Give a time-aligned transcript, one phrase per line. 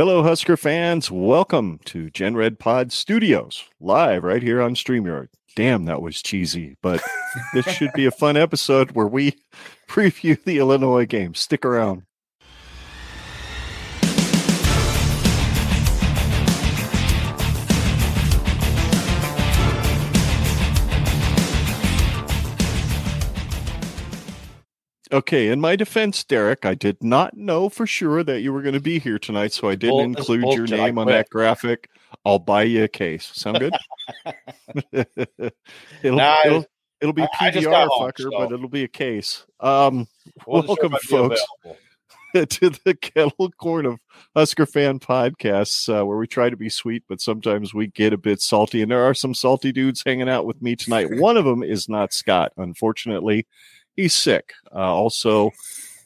[0.00, 1.10] Hello, Husker fans.
[1.10, 5.28] Welcome to Gen Red Pod Studios, live right here on StreamYard.
[5.54, 7.02] Damn, that was cheesy, but
[7.52, 9.36] this should be a fun episode where we
[9.90, 11.34] preview the Illinois game.
[11.34, 12.04] Stick around.
[25.12, 28.74] Okay, in my defense, Derek, I did not know for sure that you were going
[28.74, 31.88] to be here tonight, so I didn't Bull- include your name on that graphic.
[32.24, 33.28] I'll buy you a case.
[33.32, 33.74] Sound good?
[36.02, 36.66] it'll, Nah, it'll,
[37.00, 39.44] it'll be I- PDR, home, fucker, so- but it'll be a case.
[39.58, 40.06] Um,
[40.46, 41.42] welcome, sure if I'd be folks.
[42.60, 43.98] to the kettle corn of
[44.36, 48.18] Husker fan podcasts, uh, where we try to be sweet, but sometimes we get a
[48.18, 48.82] bit salty.
[48.82, 51.08] And there are some salty dudes hanging out with me tonight.
[51.18, 52.52] One of them is not Scott.
[52.56, 53.48] Unfortunately,
[53.96, 54.52] he's sick.
[54.74, 55.50] Uh, also,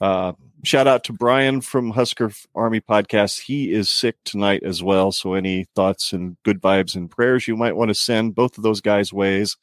[0.01, 0.33] uh,
[0.65, 3.41] shout out to Brian from Husker Army Podcast.
[3.41, 5.13] He is sick tonight as well.
[5.13, 8.65] So, any thoughts and good vibes and prayers you might want to send both of
[8.65, 9.57] those guys' ways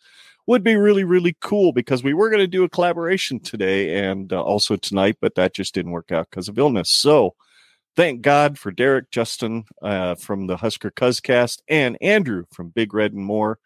[0.48, 4.34] would be really, really cool because we were going to do a collaboration today and
[4.34, 6.90] uh, also tonight, but that just didn't work out because of illness.
[6.90, 7.36] So,
[7.96, 13.14] thank God for Derek Justin uh, from the Husker Cuzcast and Andrew from Big Red
[13.14, 13.60] and More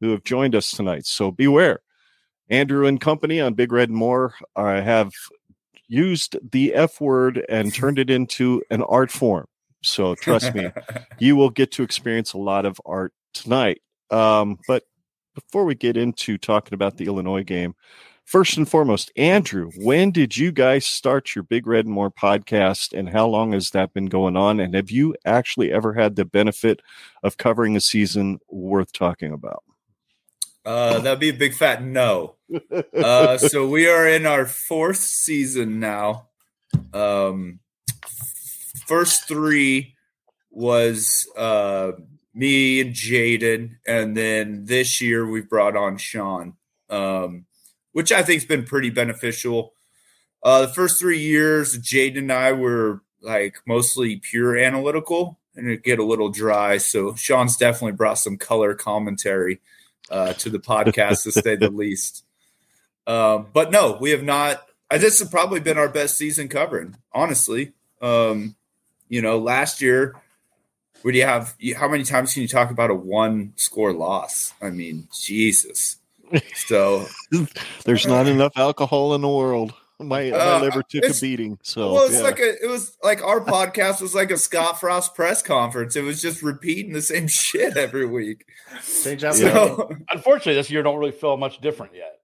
[0.00, 1.06] who have joined us tonight.
[1.06, 1.80] So, beware.
[2.50, 5.12] Andrew and company on Big Red and More uh, have
[5.88, 9.46] used the F word and turned it into an art form.
[9.82, 10.70] So, trust me,
[11.18, 13.82] you will get to experience a lot of art tonight.
[14.10, 14.84] Um, but
[15.34, 17.74] before we get into talking about the Illinois game,
[18.24, 22.96] first and foremost, Andrew, when did you guys start your Big Red and More podcast,
[22.96, 24.60] and how long has that been going on?
[24.60, 26.80] And have you actually ever had the benefit
[27.22, 29.64] of covering a season worth talking about?
[30.64, 32.36] Uh, that'd be a big fat no.
[32.94, 36.28] Uh, so we are in our fourth season now.
[36.92, 37.60] Um,
[38.86, 39.96] first three
[40.50, 41.92] was uh,
[42.34, 46.54] me and Jaden, and then this year we've brought on Sean,
[46.88, 47.46] um,
[47.92, 49.74] which I think's been pretty beneficial.
[50.42, 55.82] Uh, the first three years, Jaden and I were like mostly pure analytical, and it
[55.82, 56.78] get a little dry.
[56.78, 59.60] So Sean's definitely brought some color commentary
[60.10, 62.24] uh, to the podcast, to say the least.
[63.06, 64.62] Um, but no, we have not.
[64.90, 67.72] I this has probably been our best season covering, honestly.
[68.00, 68.56] Um,
[69.08, 70.14] you know, last year,
[71.02, 71.54] where do you have?
[71.76, 74.52] How many times can you talk about a one score loss?
[74.60, 75.96] I mean, Jesus.
[76.54, 77.06] So
[77.84, 79.74] There's not enough alcohol in the world.
[80.02, 81.58] My, my Uh, liver took a beating.
[81.62, 82.20] So, well, it's yeah.
[82.22, 82.62] like a.
[82.64, 85.96] It was like our podcast was like a Scott Frost press conference.
[85.96, 88.44] It was just repeating the same shit every week.
[88.82, 89.20] St.
[89.20, 89.52] Jeff, Yeah.
[89.52, 92.20] So, Unfortunately, this year don't really feel much different yet.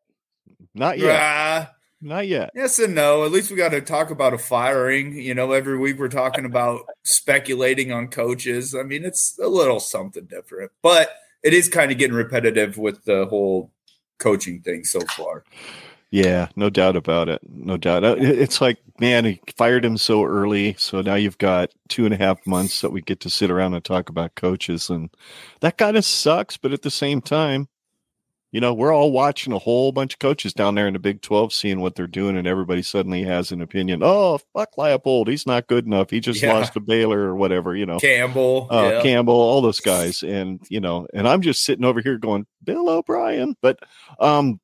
[0.75, 1.21] not yet.
[1.21, 2.51] ah, Not yet.
[2.55, 3.25] Yes and no.
[3.25, 5.15] At least we got to talk about a firing.
[5.15, 8.75] You know, every week we're talking about speculating on coaches.
[8.75, 11.11] I mean, it's a little something different, but
[11.43, 13.73] it is kind of getting repetitive with the whole
[14.19, 15.45] coaching thing so far.
[16.11, 17.41] Yeah, no doubt about it.
[17.47, 18.03] No doubt.
[18.05, 20.75] Uh, It's like, man, he fired him so early.
[20.79, 23.75] So now you've got two and a half months that we get to sit around
[23.75, 24.89] and talk about coaches.
[24.89, 25.11] And
[25.61, 26.57] that kind of sucks.
[26.57, 27.69] But at the same time,
[28.53, 31.21] you know, we're all watching a whole bunch of coaches down there in the Big
[31.21, 32.39] 12 seeing what they're doing.
[32.39, 34.01] And everybody suddenly has an opinion.
[34.03, 35.29] Oh, fuck Leipold.
[35.29, 36.09] He's not good enough.
[36.09, 36.55] He just Yeah.
[36.55, 37.99] lost to Baylor or whatever, you know.
[37.99, 39.03] Campbell, uh, yeah.
[39.03, 42.89] Campbell, all those guys, and you know, and I'm just sitting over here going, Bill
[42.89, 43.55] O'Brien.
[43.61, 43.81] But
[44.19, 44.59] um,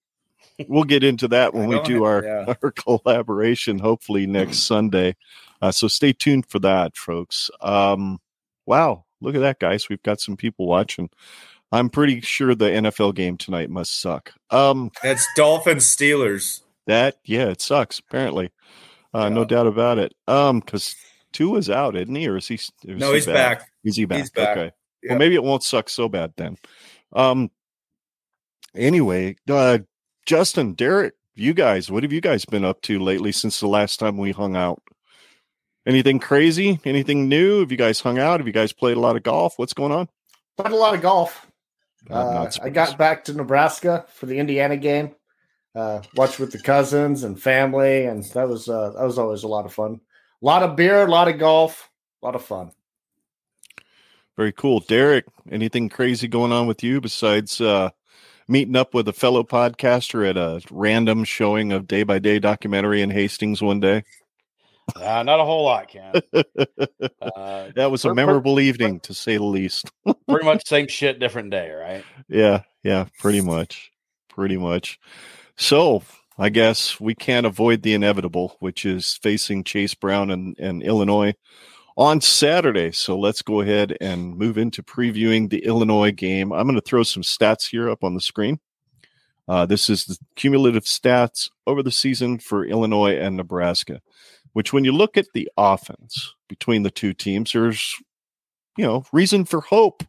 [0.69, 5.17] we'll get into that when we do our ahead, our collaboration, hopefully next Sunday.
[5.61, 7.51] Uh, so stay tuned for that, folks.
[7.61, 8.19] Um,
[8.67, 9.89] wow, look at that, guys!
[9.89, 11.11] We've got some people watching.
[11.73, 14.33] I'm pretty sure the NFL game tonight must suck.
[14.51, 16.61] Um, That's Dolphins Steelers.
[16.87, 17.99] that yeah, it sucks.
[17.99, 18.51] Apparently,
[19.13, 20.15] uh, no doubt about it.
[20.29, 20.95] Um, because
[21.37, 22.55] is out, isn't he, or is he?
[22.55, 23.69] Is No, he he's back.
[23.83, 24.19] Is he back?
[24.19, 24.57] He's back.
[24.57, 24.73] Okay.
[25.03, 25.11] Yeah.
[25.13, 26.57] Well, maybe it won't suck so bad then.
[27.13, 27.51] Um.
[28.77, 29.79] Anyway, uh,
[30.27, 33.99] Justin, Derek, you guys, what have you guys been up to lately since the last
[33.99, 34.83] time we hung out?
[35.87, 36.81] Anything crazy?
[36.85, 37.61] Anything new?
[37.61, 38.41] Have you guys hung out?
[38.41, 39.59] Have you guys played a lot of golf?
[39.59, 40.09] What's going on?
[40.56, 41.47] played a lot of golf.
[42.09, 45.15] Uh, I got back to Nebraska for the Indiana game.
[45.75, 49.49] Uh, watched with the cousins and family, and that was uh, that was always a
[49.49, 50.00] lot of fun.
[50.41, 51.91] A lot of beer, a lot of golf,
[52.23, 52.71] a lot of fun.
[54.37, 54.81] Very cool.
[54.81, 57.91] Derek, anything crazy going on with you besides uh,
[58.49, 63.02] meeting up with a fellow podcaster at a random showing of day by day documentary
[63.02, 64.05] in Hastings one day?
[64.96, 66.12] Uh, not a whole lot, Ken.
[67.20, 69.91] Uh, That was a memorable evening, to say the least.
[70.29, 72.05] pretty much same shit, different day, right?
[72.29, 73.91] Yeah, yeah, pretty much.
[74.29, 74.99] Pretty much.
[75.56, 76.02] So
[76.38, 81.35] I guess we can't avoid the inevitable, which is facing Chase Brown and, and Illinois
[81.96, 82.93] on Saturday.
[82.93, 86.52] So let's go ahead and move into previewing the Illinois game.
[86.52, 88.61] I'm going to throw some stats here up on the screen.
[89.46, 94.00] Uh, this is the cumulative stats over the season for Illinois and Nebraska,
[94.55, 97.94] which, when you look at the offense between the two teams, there's,
[98.79, 100.02] you know, reason for hope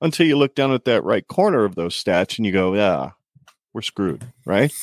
[0.00, 3.10] until you look down at that right corner of those stats and you go, yeah,
[3.74, 4.72] we're screwed, right?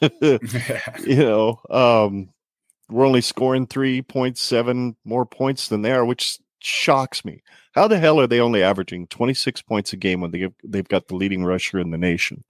[0.20, 2.30] you know, um,
[2.90, 7.42] we're only scoring 3.7 more points than they are, which shocks me.
[7.72, 11.08] How the hell are they only averaging 26 points a game when they they've got
[11.08, 12.44] the leading rusher in the nation,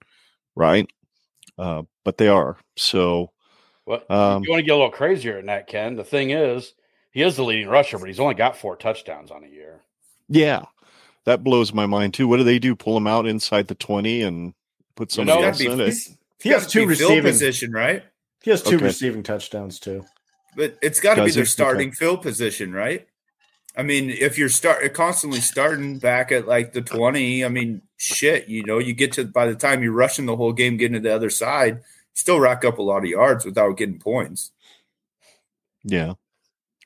[0.55, 0.89] right?
[1.57, 2.57] Uh, but they are.
[2.75, 3.31] So,
[3.85, 5.95] well, um, you want to get a little crazier in that, Ken.
[5.95, 6.73] The thing is,
[7.11, 9.81] he is the leading rusher, but he's only got four touchdowns on a year.
[10.27, 10.63] Yeah,
[11.25, 12.27] that blows my mind too.
[12.27, 12.75] What do they do?
[12.75, 14.53] Pull him out inside the 20 and
[14.95, 16.17] put somebody you know, else in it?
[16.41, 18.03] He has two receiving position, right?
[18.41, 18.85] He has two okay.
[18.85, 20.03] receiving touchdowns too.
[20.55, 21.95] But it's got to be their starting okay.
[21.95, 23.07] field position, right?
[23.75, 28.49] I mean, if you're start constantly starting back at like the 20, I mean, shit,
[28.49, 30.99] you know, you get to by the time you're rushing the whole game, getting to
[30.99, 31.81] the other side,
[32.13, 34.51] still rack up a lot of yards without getting points.
[35.83, 36.13] Yeah.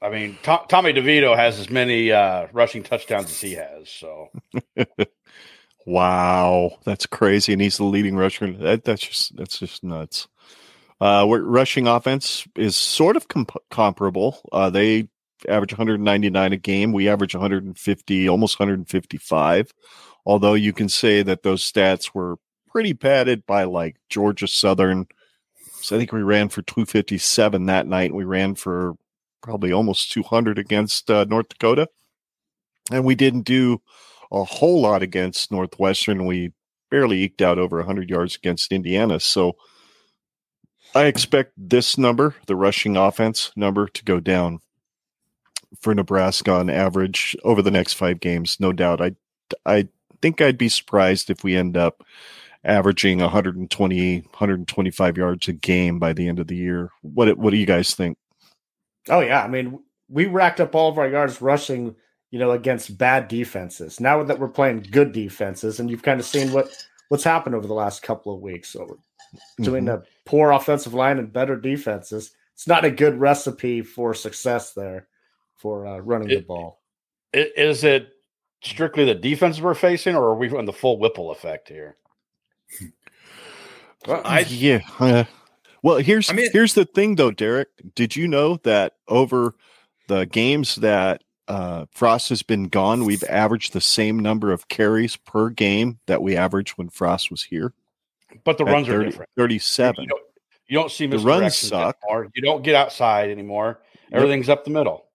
[0.02, 3.90] I mean, Tommy DeVito has as many uh, rushing touchdowns as he has.
[3.90, 4.30] So,
[5.88, 8.52] wow, that's crazy, and he's the leading rusher.
[8.52, 10.28] That, that's just that's just nuts.
[11.02, 14.40] Uh, rushing offense is sort of comp- comparable.
[14.52, 15.08] Uh, they
[15.50, 16.94] average 199 a game.
[16.94, 19.74] We average 150, almost 155.
[20.26, 22.38] Although you can say that those stats were
[22.68, 25.08] pretty padded by like Georgia Southern.
[25.82, 28.14] So I think we ran for 257 that night.
[28.14, 28.96] We ran for
[29.42, 31.88] probably almost 200 against uh, North Dakota.
[32.92, 33.82] And we didn't do
[34.32, 36.26] a whole lot against Northwestern.
[36.26, 36.54] We
[36.90, 39.20] barely eked out over 100 yards against Indiana.
[39.20, 39.56] So
[40.96, 44.62] I expect this number, the rushing offense number, to go down
[45.82, 48.58] for Nebraska on average over the next five games.
[48.62, 49.02] No doubt.
[49.02, 49.16] I,
[49.66, 49.90] I
[50.22, 52.02] think I'd be surprised if we end up
[52.64, 56.92] averaging 120, 125 yards a game by the end of the year.
[57.02, 58.18] What, what do you guys think?
[59.10, 59.44] Oh, yeah.
[59.44, 61.94] I mean, we racked up all of our yards rushing,
[62.32, 64.00] you know, against bad defenses.
[64.00, 66.70] Now that we're playing good defenses, and you've kind of seen what
[67.10, 68.70] what's happened over the last couple of weeks.
[68.70, 68.98] So
[69.62, 70.02] doing mm-hmm.
[70.02, 72.32] a poor offensive line and better defenses.
[72.54, 75.08] It's not a good recipe for success there
[75.56, 76.82] for uh, running it, the ball.
[77.34, 78.10] Is it
[78.62, 81.98] strictly the defense we're facing, or are we in the full Whipple effect here?
[84.08, 84.82] Well, I, yeah.
[85.00, 85.24] Uh,
[85.82, 87.70] well, here's I mean, here's the thing, though, Derek.
[87.96, 89.56] Did you know that over
[90.08, 95.16] the games that uh, Frost has been gone, we've averaged the same number of carries
[95.16, 97.74] per game that we averaged when Frost was here?
[98.44, 99.30] But the runs 30, are different.
[99.38, 100.04] 37.
[100.04, 100.22] You don't,
[100.68, 101.98] you don't see the runs suck.
[102.10, 103.82] You don't get outside anymore.
[104.12, 104.60] Everything's yep.
[104.60, 105.06] up the middle.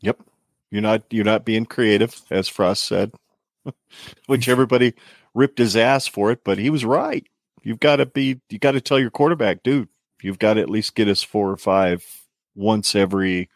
[0.00, 0.20] Yep.
[0.70, 3.12] You're not you're not being creative, as Frost said.
[4.26, 4.94] Which everybody
[5.34, 7.26] ripped his ass for it, but he was right.
[7.62, 9.88] You've got to be you got to tell your quarterback, dude,
[10.22, 12.04] you've got to at least get us four or five
[12.54, 13.48] once every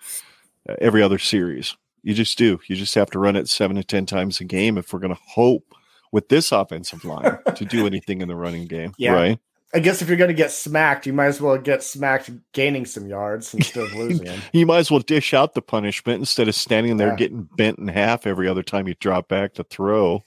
[0.69, 1.77] uh, every other series.
[2.03, 2.61] You just do.
[2.67, 5.15] You just have to run it seven to ten times a game if we're going
[5.15, 5.75] to hope
[6.13, 8.93] with this offensive line to do anything in the running game.
[8.99, 9.13] Yeah.
[9.13, 9.39] Right.
[9.73, 12.87] I guess if you're going to get smacked, you might as well get smacked gaining
[12.87, 14.41] some yards instead of losing them.
[14.53, 17.17] you might as well dish out the punishment instead of standing there yeah.
[17.17, 20.23] getting bent in half every other time you drop back to throw.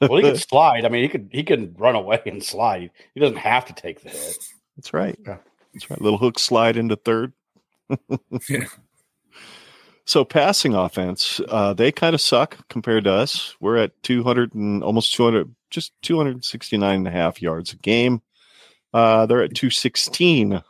[0.00, 0.84] well, he can slide.
[0.84, 2.90] I mean, he could he can run away and slide.
[3.14, 4.36] He doesn't have to take the hit.
[4.76, 5.18] That's right.
[5.26, 5.36] Yeah.
[5.74, 6.00] That's right.
[6.00, 7.32] Little hook slide into third.
[8.48, 8.64] yeah.
[10.10, 13.54] So passing offense, uh, they kind of suck compared to us.
[13.60, 18.20] We're at 200 and almost 200, just 269 and a half yards a game.
[18.92, 20.60] Uh, they're at 216,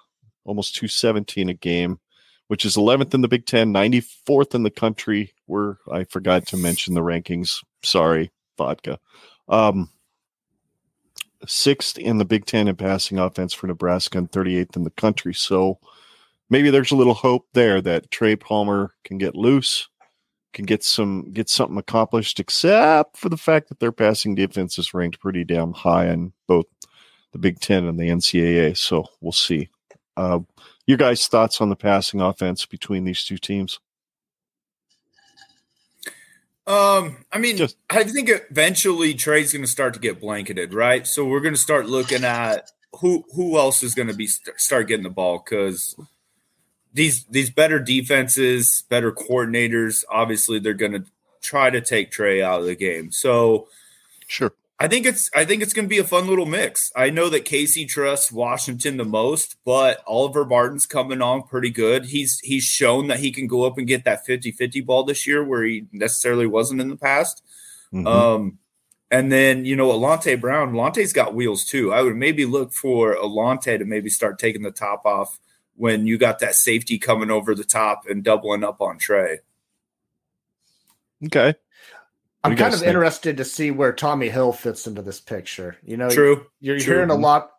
[0.44, 2.00] almost 217 a game,
[2.49, 5.32] which is 11th in the Big Ten, 94th in the country.
[5.47, 7.64] We're, I forgot to mention the rankings.
[7.82, 8.99] Sorry, vodka.
[9.49, 9.88] Um,
[11.47, 15.32] sixth in the Big Ten in passing offense for Nebraska and 38th in the country.
[15.32, 15.78] So,
[16.50, 19.88] maybe there's a little hope there that Trey Palmer can get loose,
[20.52, 24.92] can get some get something accomplished, except for the fact that their passing defense is
[24.92, 26.66] ranked pretty damn high in both
[27.33, 28.76] the Big Ten and the NCAA.
[28.76, 29.69] So we'll see.
[30.16, 30.40] Uh,
[30.87, 33.78] your guys' thoughts on the passing offense between these two teams?
[36.66, 41.07] Um, I mean, Just, I think eventually Trey's going to start to get blanketed, right?
[41.07, 44.88] So we're going to start looking at who who else is going to be start
[44.88, 45.95] getting the ball because
[46.92, 51.04] these these better defenses, better coordinators, obviously they're going to
[51.40, 53.12] try to take Trey out of the game.
[53.12, 53.68] So
[54.26, 54.52] sure.
[54.78, 56.90] I think it's I think it's going to be a fun little mix.
[56.97, 62.06] I know that Casey trusts Washington the most, but Oliver Martin's coming on pretty good.
[62.06, 65.44] He's he's shown that he can go up and get that 50-50 ball this year
[65.44, 67.42] where he necessarily wasn't in the past.
[67.92, 68.06] Mm-hmm.
[68.06, 68.59] Um,
[69.11, 71.92] and then you know Alante Brown, Alante's got wheels too.
[71.92, 75.38] I would maybe look for Alante to maybe start taking the top off
[75.80, 79.38] when you got that safety coming over the top and doubling up on Trey.
[81.25, 81.54] Okay.
[82.44, 82.88] I'm kind of think?
[82.88, 85.78] interested to see where Tommy Hill fits into this picture.
[85.82, 86.44] You know, true.
[86.60, 86.96] You're, true.
[86.96, 87.52] hearing a lot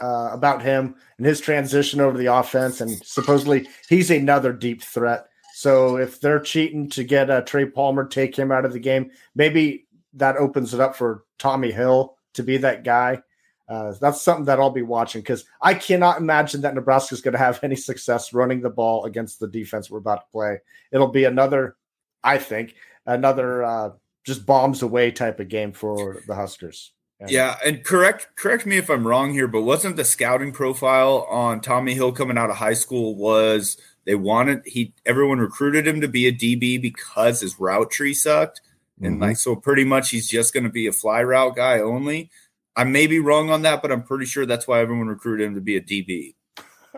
[0.00, 5.26] uh, about him and his transition over the offense, and supposedly he's another deep threat.
[5.54, 9.10] So if they're cheating to get uh, Trey Palmer, take him out of the game,
[9.34, 13.20] maybe that opens it up for Tommy Hill to be that guy.
[13.68, 17.32] Uh, that's something that I'll be watching because I cannot imagine that Nebraska is going
[17.32, 20.58] to have any success running the ball against the defense we're about to play.
[20.92, 21.76] It'll be another,
[22.22, 22.74] I think,
[23.06, 23.90] another uh,
[24.24, 26.92] just bombs away type of game for the Huskers.
[27.20, 31.26] And yeah, and correct correct me if I'm wrong here, but wasn't the scouting profile
[31.30, 36.00] on Tommy Hill coming out of high school was they wanted he everyone recruited him
[36.00, 38.60] to be a DB because his route tree sucked.
[39.00, 39.22] And mm-hmm.
[39.22, 42.30] like so pretty much he's just gonna be a fly route guy only.
[42.76, 45.54] I may be wrong on that, but I'm pretty sure that's why everyone recruited him
[45.54, 46.34] to be a DB.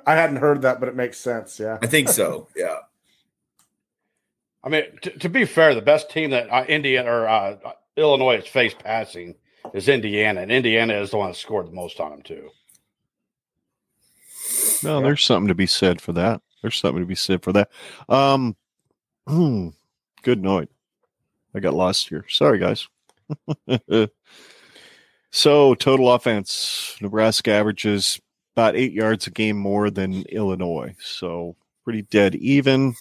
[0.06, 1.58] I hadn't heard that, but it makes sense.
[1.60, 1.78] Yeah.
[1.82, 2.48] I think so.
[2.56, 2.78] Yeah.
[4.64, 7.56] I mean, to, to be fair, the best team that uh, Indiana or uh,
[7.96, 9.36] Illinois has faced passing
[9.72, 12.50] is Indiana, and Indiana is the one that scored the most on them too.
[14.82, 15.04] No, yeah.
[15.04, 16.40] there's something to be said for that.
[16.62, 17.70] There's something to be said for that.
[18.08, 18.56] Um,
[19.28, 19.68] hmm,
[20.22, 20.68] good night.
[21.54, 22.24] I got lost here.
[22.28, 22.88] Sorry, guys.
[25.36, 28.18] so total offense, Nebraska averages
[28.54, 30.94] about eight yards a game more than Illinois.
[30.98, 32.94] So pretty dead even.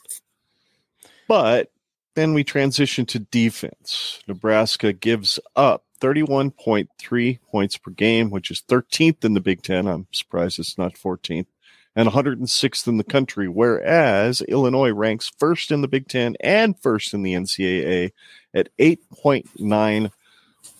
[1.30, 1.72] But
[2.16, 4.20] then we transition to defense.
[4.28, 9.88] Nebraska gives up 31.3 points per game, which is 13th in the Big Ten.
[9.88, 11.48] I'm surprised it's not 14th,
[11.96, 17.14] and 106th in the country, whereas Illinois ranks first in the Big Ten and first
[17.14, 18.12] in the NCAA
[18.54, 20.12] at 8.9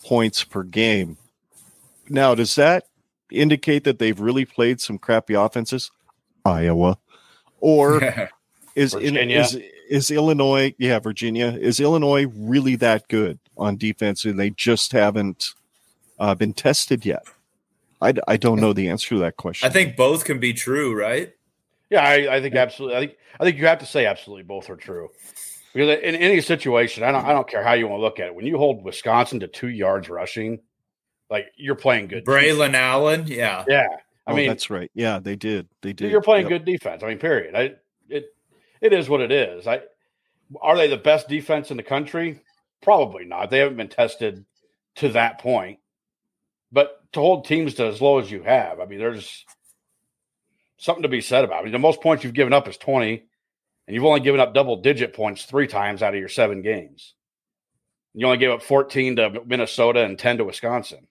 [0.04, 1.16] points per game.
[2.08, 2.84] Now, does that
[3.30, 5.90] indicate that they've really played some crappy offenses?
[6.44, 6.98] Iowa.
[7.60, 8.30] Or
[8.74, 9.58] is, in, is
[9.88, 15.48] is Illinois, yeah, Virginia, is Illinois really that good on defense and they just haven't
[16.18, 17.22] uh, been tested yet?
[18.00, 19.68] I, I don't know the answer to that question.
[19.68, 21.32] I think both can be true, right?
[21.90, 22.96] Yeah, I, I think absolutely.
[22.96, 25.08] I think I think you have to say absolutely both are true.
[25.72, 28.28] Because in any situation, I don't I don't care how you want to look at
[28.28, 28.34] it.
[28.34, 30.60] When you hold Wisconsin to two yards rushing,
[31.30, 32.24] like you're playing good.
[32.24, 32.74] Braelon defense.
[32.76, 33.86] Allen, yeah, yeah.
[34.26, 34.90] I oh, mean, that's right.
[34.94, 35.68] Yeah, they did.
[35.82, 36.10] They did.
[36.10, 36.64] You're playing yep.
[36.64, 37.02] good defense.
[37.02, 37.54] I mean, period.
[37.54, 37.74] I
[38.08, 38.34] it
[38.80, 39.66] it is what it is.
[39.66, 39.82] I
[40.60, 42.40] are they the best defense in the country?
[42.82, 43.50] Probably not.
[43.50, 44.44] They haven't been tested
[44.96, 45.78] to that point.
[46.72, 49.44] But to hold teams to as low as you have, I mean, there's
[50.78, 51.58] something to be said about.
[51.58, 51.60] it.
[51.60, 53.24] I mean, the most points you've given up is 20,
[53.86, 57.14] and you've only given up double digit points three times out of your seven games.
[58.14, 61.06] You only gave up 14 to Minnesota and 10 to Wisconsin.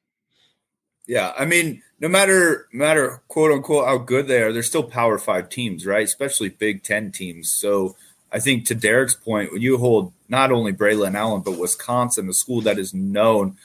[1.08, 5.18] Yeah, I mean, no matter matter quote unquote how good they are, they're still Power
[5.18, 6.04] Five teams, right?
[6.04, 7.54] Especially Big Ten teams.
[7.54, 7.96] So
[8.32, 12.34] I think to Derek's point, when you hold not only Braelon Allen but Wisconsin, a
[12.34, 13.58] school that is known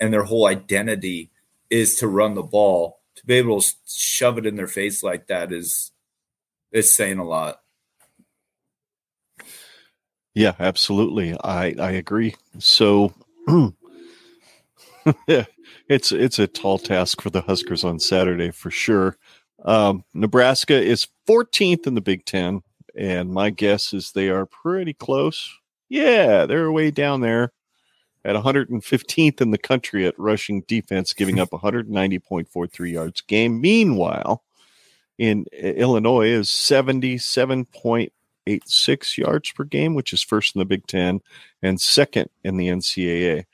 [0.00, 1.30] and their whole identity
[1.68, 5.26] is to run the ball, to be able to shove it in their face like
[5.26, 5.90] that is
[6.70, 7.60] is saying a lot.
[10.34, 11.36] Yeah, absolutely.
[11.42, 12.34] I I agree.
[12.58, 13.12] So
[15.88, 19.16] it's it's a tall task for the Huskers on Saturday for sure.
[19.64, 22.62] Um, Nebraska is 14th in the Big Ten,
[22.96, 25.50] and my guess is they are pretty close.
[25.88, 27.52] Yeah, they're way down there
[28.24, 33.60] at 115th in the country at rushing defense, giving up 190.43 yards game.
[33.60, 34.42] Meanwhile,
[35.18, 41.20] in Illinois is 77.86 yards per game, which is first in the Big Ten
[41.62, 43.44] and second in the NCAA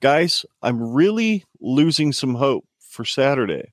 [0.00, 3.72] guys, I'm really losing some hope for Saturday.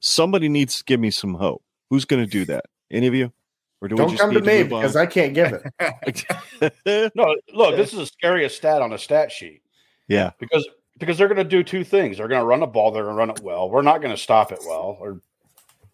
[0.00, 1.62] Somebody needs to give me some hope.
[1.90, 2.64] Who's going to do that?
[2.90, 3.32] Any of you?
[3.80, 7.12] Or do Don't come to me because I can't give it.
[7.16, 9.62] no, look, this is the scariest stat on a stat sheet.
[10.06, 12.18] Yeah, because because they're going to do two things.
[12.18, 12.92] They're going to run the ball.
[12.92, 13.68] They're going to run it well.
[13.68, 15.20] We're not going to stop it well, or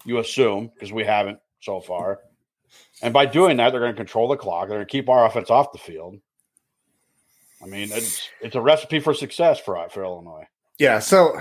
[0.04, 2.20] you assume because we haven't so far.
[3.00, 4.68] And by doing that, they're going to control the clock.
[4.68, 6.18] They're going to keep our offense off the field.
[7.62, 10.46] I mean, it's it's a recipe for success for for Illinois.
[10.78, 11.00] Yeah.
[11.00, 11.40] So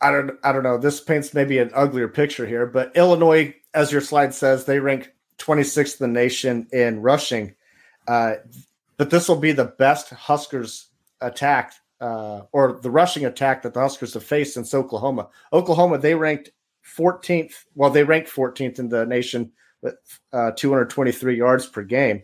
[0.00, 0.78] I don't I don't know.
[0.78, 5.12] This paints maybe an uglier picture here, but Illinois, as your slide says, they rank
[5.38, 7.54] 26th in the nation in rushing.
[8.06, 8.34] Uh,
[8.96, 10.88] but this will be the best Huskers
[11.20, 15.28] attack uh, or the rushing attack that the Huskers have faced since Oklahoma.
[15.52, 16.50] Oklahoma, they ranked
[16.96, 17.54] 14th.
[17.74, 19.96] Well, they ranked 14th in the nation with
[20.32, 22.22] uh, 223 yards per game.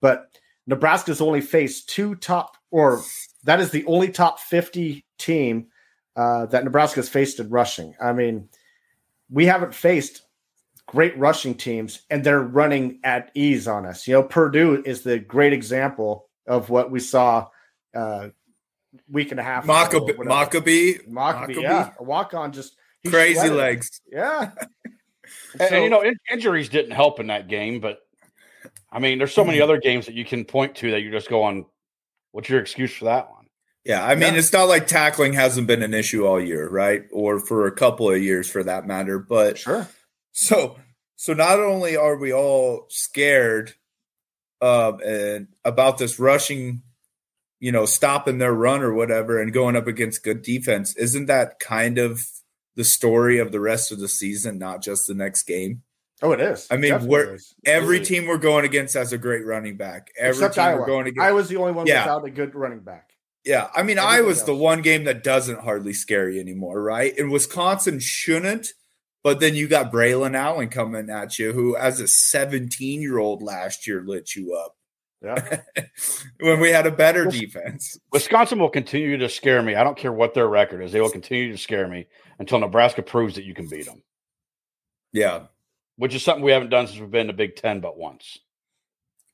[0.00, 3.02] But Nebraska's only faced two top, or
[3.44, 5.66] that is the only top 50 team
[6.16, 7.94] uh, that Nebraska's faced in rushing.
[8.00, 8.48] I mean,
[9.30, 10.22] we haven't faced
[10.86, 14.06] great rushing teams, and they're running at ease on us.
[14.06, 17.48] You know, Purdue is the great example of what we saw
[17.94, 18.28] uh,
[19.10, 19.66] week and a half.
[19.66, 24.50] Mockobee, Mockobee, Mockobee, yeah, a walk on just crazy legs, yeah.
[25.58, 27.98] and, so, and, you know, in, injuries didn't help in that game, but
[28.94, 29.64] I mean, there's so many mm-hmm.
[29.64, 31.66] other games that you can point to that you just go on.
[32.30, 33.46] What's your excuse for that one?
[33.84, 34.38] Yeah, I mean, yeah.
[34.38, 37.02] it's not like tackling hasn't been an issue all year, right?
[37.12, 39.18] Or for a couple of years, for that matter.
[39.18, 39.88] But sure.
[40.32, 40.78] So,
[41.16, 43.74] so not only are we all scared
[44.62, 46.82] um, and about this rushing,
[47.60, 51.58] you know, stopping their run or whatever, and going up against good defense, isn't that
[51.58, 52.26] kind of
[52.76, 55.82] the story of the rest of the season, not just the next game?
[56.24, 56.66] Oh, it is.
[56.70, 60.10] I mean, we're every team we're going against has a great running back.
[60.18, 60.80] Every Except team Iowa.
[60.80, 61.20] we're going against.
[61.20, 62.02] I was the only one yeah.
[62.04, 63.10] without a good running back.
[63.44, 67.12] Yeah, I mean, I was the one game that doesn't hardly scare you anymore, right?
[67.18, 68.68] And Wisconsin shouldn't,
[69.22, 73.42] but then you got Braelon Allen coming at you, who, as a 17 year old
[73.42, 74.76] last year, lit you up.
[75.22, 75.58] Yeah.
[76.40, 77.98] when we had a better defense.
[78.12, 79.74] Wisconsin will continue to scare me.
[79.74, 80.92] I don't care what their record is.
[80.92, 82.06] They will continue to scare me
[82.38, 84.02] until Nebraska proves that you can beat them.
[85.12, 85.44] Yeah.
[85.96, 88.38] Which is something we haven't done since we've been to Big Ten but once.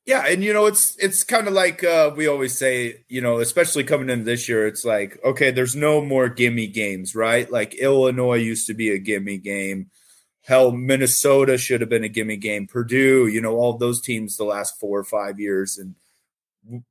[0.06, 3.38] Yeah, and you know it's it's kind of like uh, we always say, you know,
[3.38, 7.50] especially coming in this year, it's like okay, there's no more gimme games, right?
[7.50, 9.90] Like Illinois used to be a gimme game.
[10.42, 12.66] Hell, Minnesota should have been a gimme game.
[12.66, 15.94] Purdue, you know, all those teams the last four or five years, and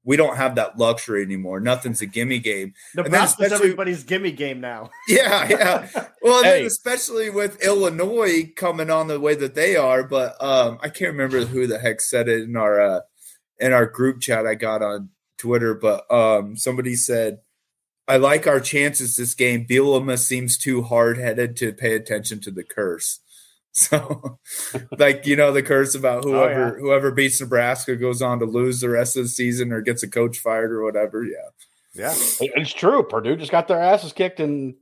[0.03, 1.59] we don't have that luxury anymore.
[1.59, 2.73] Nothing's a gimme game.
[2.95, 4.89] Nebraska's everybody's gimme game now.
[5.07, 6.07] Yeah, yeah.
[6.21, 6.65] Well, hey.
[6.65, 11.45] especially with Illinois coming on the way that they are, but um, I can't remember
[11.45, 12.99] who the heck said it in our uh,
[13.59, 17.39] in our group chat I got on Twitter, but um, somebody said.
[18.07, 19.67] I like our chances this game.
[19.67, 23.19] Bielema seems too hard headed to pay attention to the curse.
[23.73, 24.39] So,
[24.97, 26.79] like you know, the curse about oh, whoever oh, yeah.
[26.81, 30.09] whoever beats Nebraska goes on to lose the rest of the season or gets a
[30.09, 31.23] coach fired or whatever.
[31.23, 31.49] Yeah,
[31.93, 33.03] yeah, it's true.
[33.03, 34.73] Purdue just got their asses kicked and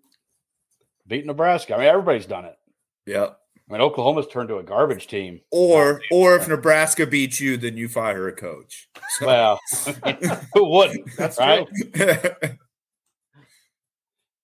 [1.06, 1.76] beat Nebraska.
[1.76, 2.58] I mean, everybody's done it.
[3.06, 3.32] Yeah.
[3.69, 5.41] I mean, Oklahoma's turned to a garbage team.
[5.52, 8.89] Or, or if Nebraska beats you, then you fire a coach.
[9.19, 9.26] So.
[9.28, 9.60] Well,
[10.54, 11.15] who wouldn't?
[11.17, 11.67] That's right.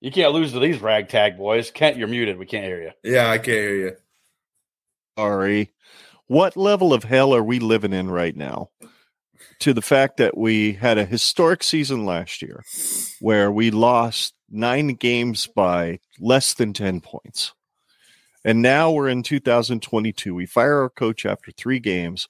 [0.01, 1.71] you can't lose to these ragtag boys.
[1.71, 2.37] Kent, you're muted.
[2.37, 2.91] We can't hear you.
[3.03, 3.95] Yeah, I can't hear you
[5.17, 5.71] sorry.
[6.27, 8.69] What level of hell are we living in right now?
[9.59, 12.63] To the fact that we had a historic season last year
[13.19, 17.53] where we lost nine games by less than 10 points.
[18.45, 20.35] And now we're in 2022.
[20.35, 22.27] We fire our coach after three games,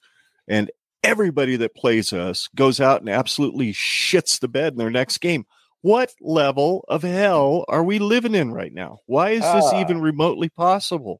[0.47, 0.69] and
[1.03, 5.45] everybody that plays us goes out and absolutely shits the bed in their next game.
[5.81, 8.99] What level of hell are we living in right now?
[9.05, 11.19] Why is this uh, even remotely possible?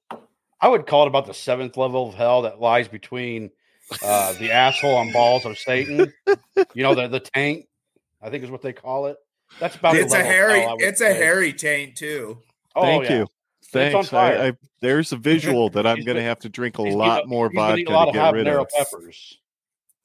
[0.63, 3.51] I would call it about the seventh level of hell that lies between
[4.01, 6.13] uh, the asshole on balls of Satan.
[6.73, 7.67] You know, the the tank,
[8.21, 9.17] I think is what they call it.
[9.59, 11.11] That's about it's a hairy it's say.
[11.11, 12.37] a hairy taint too.
[12.77, 13.17] Oh, Thank yeah.
[13.17, 13.27] you.
[13.73, 14.13] Thanks.
[14.13, 17.51] I, I, there's a visual that I'm going to have to drink a lot more
[17.53, 18.69] vodka to get rid of.
[18.69, 19.39] Peppers.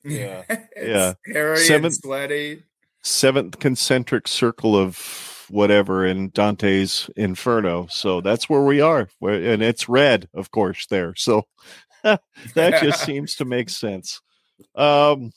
[0.02, 0.42] Yeah,
[0.76, 1.14] yeah.
[1.24, 2.64] Hairy seventh, sweaty.
[3.04, 7.86] Seventh concentric circle of whatever in Dante's Inferno.
[7.90, 11.14] So that's where we are, and it's red, of course, there.
[11.16, 11.46] So
[12.02, 14.20] that just seems to make sense.
[14.74, 15.32] Um,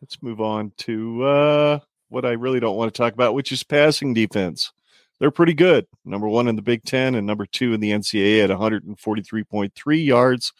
[0.00, 3.62] let's move on to uh, what I really don't want to talk about, which is
[3.62, 4.72] passing defense.
[5.18, 5.86] They're pretty good.
[6.04, 10.52] Number one in the Big Ten and number two in the NCAA at 143.3 yards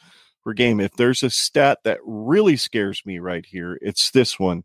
[0.45, 0.79] per game.
[0.79, 4.63] If there's a stat that really scares me right here, it's this one.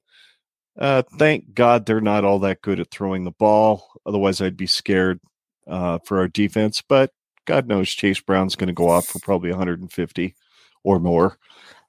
[0.77, 3.89] Uh, thank God they're not all that good at throwing the ball.
[4.05, 5.19] Otherwise, I'd be scared
[5.67, 6.81] uh, for our defense.
[6.81, 7.11] But
[7.45, 10.35] God knows Chase Brown's going to go off for probably 150
[10.83, 11.37] or more.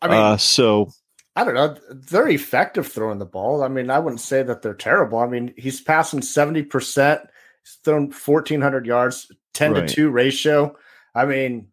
[0.01, 0.91] I mean, uh, so
[1.37, 1.77] I don't know.
[1.91, 3.63] They're effective throwing the ball.
[3.63, 5.19] I mean, I wouldn't say that they're terrible.
[5.19, 7.21] I mean, he's passing 70%,
[7.63, 9.89] he's thrown 1,400 yards, 10 right.
[9.89, 10.77] to 2 ratio.
[11.15, 11.69] I mean,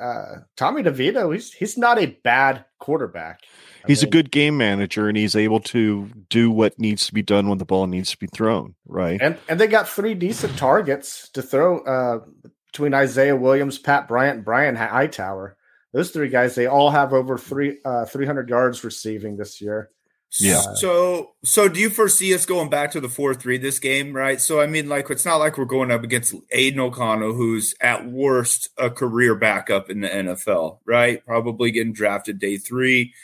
[0.00, 3.40] uh, Tommy DeVito, he's he's not a bad quarterback
[3.86, 7.22] he's mean, a good game manager and he's able to do what needs to be
[7.22, 9.20] done when the ball needs to be thrown, right?
[9.20, 12.20] And and they got three decent targets to throw uh,
[12.66, 15.56] between Isaiah Williams, Pat Bryant, and Brian Hightower.
[15.92, 19.90] Those three guys, they all have over three uh, 300 yards receiving this year.
[20.38, 20.60] Yeah.
[20.74, 24.40] So, so do you foresee us going back to the four three this game, right?
[24.40, 28.06] So, I mean, like, it's not like we're going up against Aidan O'Connell, who's at
[28.06, 31.24] worst a career backup in the NFL, right?
[31.24, 33.14] Probably getting drafted day three,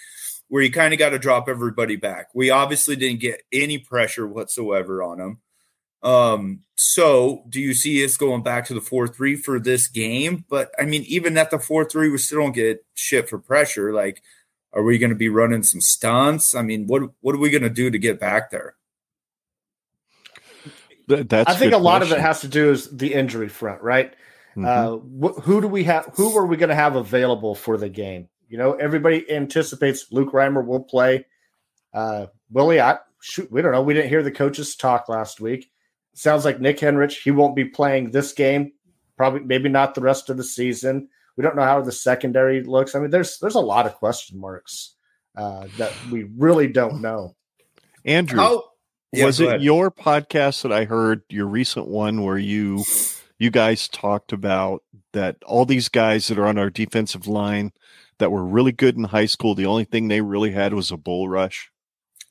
[0.55, 2.29] where you kind of got to drop everybody back.
[2.33, 5.39] We obviously didn't get any pressure whatsoever on him.
[6.09, 10.45] Um, so do you see us going back to the four three for this game?
[10.49, 13.93] But I mean, even at the four three, we still don't get shit for pressure.
[13.93, 14.23] Like,
[14.73, 16.55] are we going to be running some stunts?
[16.55, 18.77] I mean, what what are we going to do to get back there?
[21.09, 23.49] Th- that's I think good a lot of it has to do is the injury
[23.49, 24.15] front, right?
[24.57, 24.67] Mhm.
[24.69, 26.13] Uh, wh- who do we have?
[26.15, 28.29] Who are we going to have available for the game?
[28.55, 31.27] You know, everybody anticipates Luke Reimer will play.
[31.93, 33.83] Uh, Willie, I shoot, we don't know.
[33.83, 35.73] We didn't hear the coaches talk last week.
[36.15, 38.71] Sounds like Nick Henrich, he won't be playing this game.
[39.17, 41.09] Probably, maybe not the rest of the season.
[41.37, 42.95] We don't know how the secondary looks.
[42.95, 44.95] I mean, there's there's a lot of question marks
[45.37, 47.35] uh, that we really don't know.
[48.05, 48.63] Andrew, How
[49.11, 49.65] Yeah, was it ahead.
[49.65, 52.85] your podcast that I heard your recent one where you
[53.37, 57.73] you guys talked about that all these guys that are on our defensive line
[58.19, 60.97] that were really good in high school, the only thing they really had was a
[60.97, 61.71] bull rush.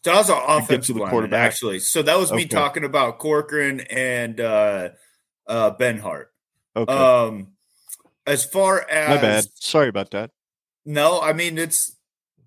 [0.04, 1.52] That was an get to offensive the lineman, quarterback?
[1.52, 1.80] actually.
[1.80, 2.48] So that was me Okay.
[2.50, 4.90] talking about Corcoran and uh,
[5.48, 6.26] uh, Benhart.
[6.76, 6.92] Okay.
[6.94, 7.54] Um,
[8.28, 9.46] as far as My bad.
[9.56, 10.32] Sorry about that.
[10.86, 11.96] No, I mean it's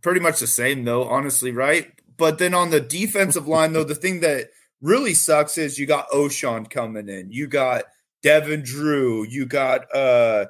[0.03, 1.90] pretty much the same though, honestly, right?
[2.18, 4.49] But then on the defensive line, though, the thing that
[4.83, 7.85] really sucks is you got Ochaun coming in, you got
[8.22, 10.46] Devin Drew, you got uh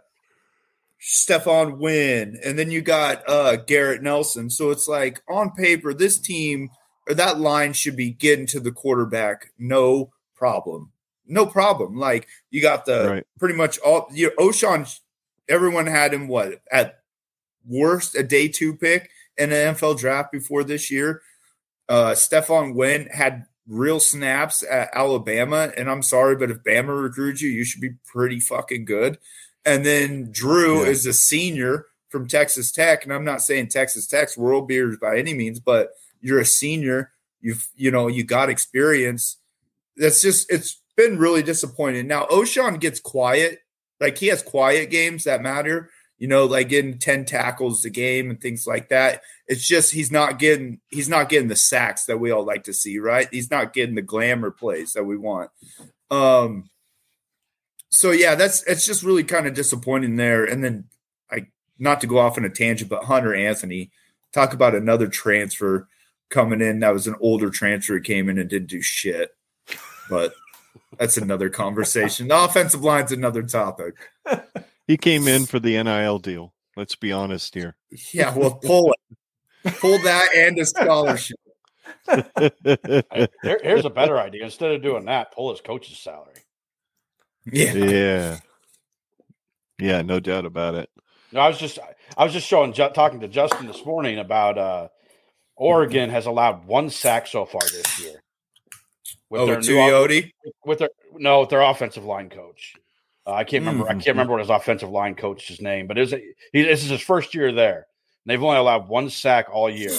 [1.06, 4.50] Stephon Wynn, and then you got uh Garrett Nelson.
[4.50, 6.70] So it's like on paper, this team
[7.08, 10.90] or that line should be getting to the quarterback, no problem.
[11.28, 11.96] No problem.
[11.96, 13.26] Like you got the Right.
[13.38, 14.92] pretty much all you Ochaun,
[15.48, 16.98] everyone had him what at
[17.64, 21.22] worst a day two pick in an NFL draft before this year.
[21.88, 27.42] Uh Stephon Wynn had real snaps at Alabama, and I'm sorry, but if Bama recruits
[27.42, 29.18] you, you should be pretty fucking good.
[29.66, 30.90] And then Drew Yeah.
[30.90, 35.18] is a senior from Texas Tech, and I'm not saying Texas Tech's world beers by
[35.18, 35.90] any means, but
[36.22, 37.10] you're a senior.
[37.40, 39.36] You've you know you got experience.
[39.96, 42.06] That's just it's been really disappointing.
[42.06, 43.58] Now Ochaun gets quiet,
[44.00, 45.90] like he has quiet games that matter.
[46.18, 49.20] You know, like getting ten tackles a game and things like that.
[49.48, 52.72] It's just he's not getting he's not getting the sacks that we all like to
[52.72, 53.28] see, right?
[53.30, 55.50] He's not getting the glamour plays that we want.
[56.10, 56.70] Um
[57.88, 60.44] so yeah, that's it's just really kind of disappointing there.
[60.44, 60.84] And then
[61.30, 61.46] I
[61.78, 63.90] not to go off on a tangent, but Hunter Anthony,
[64.32, 65.88] talk about another transfer
[66.28, 69.30] coming in that was an older transfer who came in and didn't do shit.
[70.10, 70.34] But
[70.98, 72.28] that's another conversation.
[72.28, 73.94] The offensive line's another topic.
[74.86, 76.54] He came in for the NIL deal.
[76.76, 77.76] Let's be honest here.
[78.12, 79.74] Yeah, well, pull it.
[79.80, 81.38] Pull that and a scholarship.
[82.06, 82.30] Hey,
[83.42, 84.44] here- here's a better idea.
[84.44, 86.34] Instead of doing that, pull his coach's salary.
[87.52, 87.72] Yeah.
[87.74, 88.38] yeah.
[89.78, 90.90] Yeah, no doubt about it.
[91.32, 91.78] No, I was just
[92.16, 94.88] I was just showing Ju- talking to Justin this morning about uh
[95.56, 98.22] Oregon has allowed one sack so far this year.
[99.30, 100.24] With Oh, their with new off-
[100.64, 102.74] with their no, with their offensive line coach.
[103.26, 103.88] Uh, I can't remember.
[103.88, 104.04] I Mhm.
[104.04, 106.12] can't remember what his offensive line coach's name, but is
[106.52, 107.86] he, this is his first year there.
[108.24, 109.90] And they've only allowed one sack all year.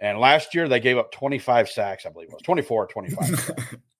[0.00, 3.50] And last year they gave up 25 sacks, I believe it was 24 or 25.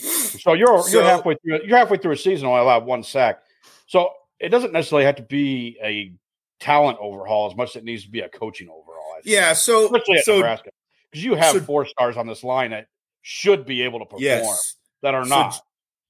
[0.00, 3.42] so you're So- you're halfway through you're halfway through a season only allowed one sack.
[3.86, 6.12] So it doesn't necessarily have to be a
[6.60, 9.14] talent overhaul as much as it needs to be a coaching overhaul.
[9.16, 9.20] I.
[9.24, 10.70] Yeah, so especially at so Nebraska
[11.10, 12.86] because you have so- four stars on this line that
[13.22, 14.76] should be able to perform yes.
[15.02, 15.60] that are not.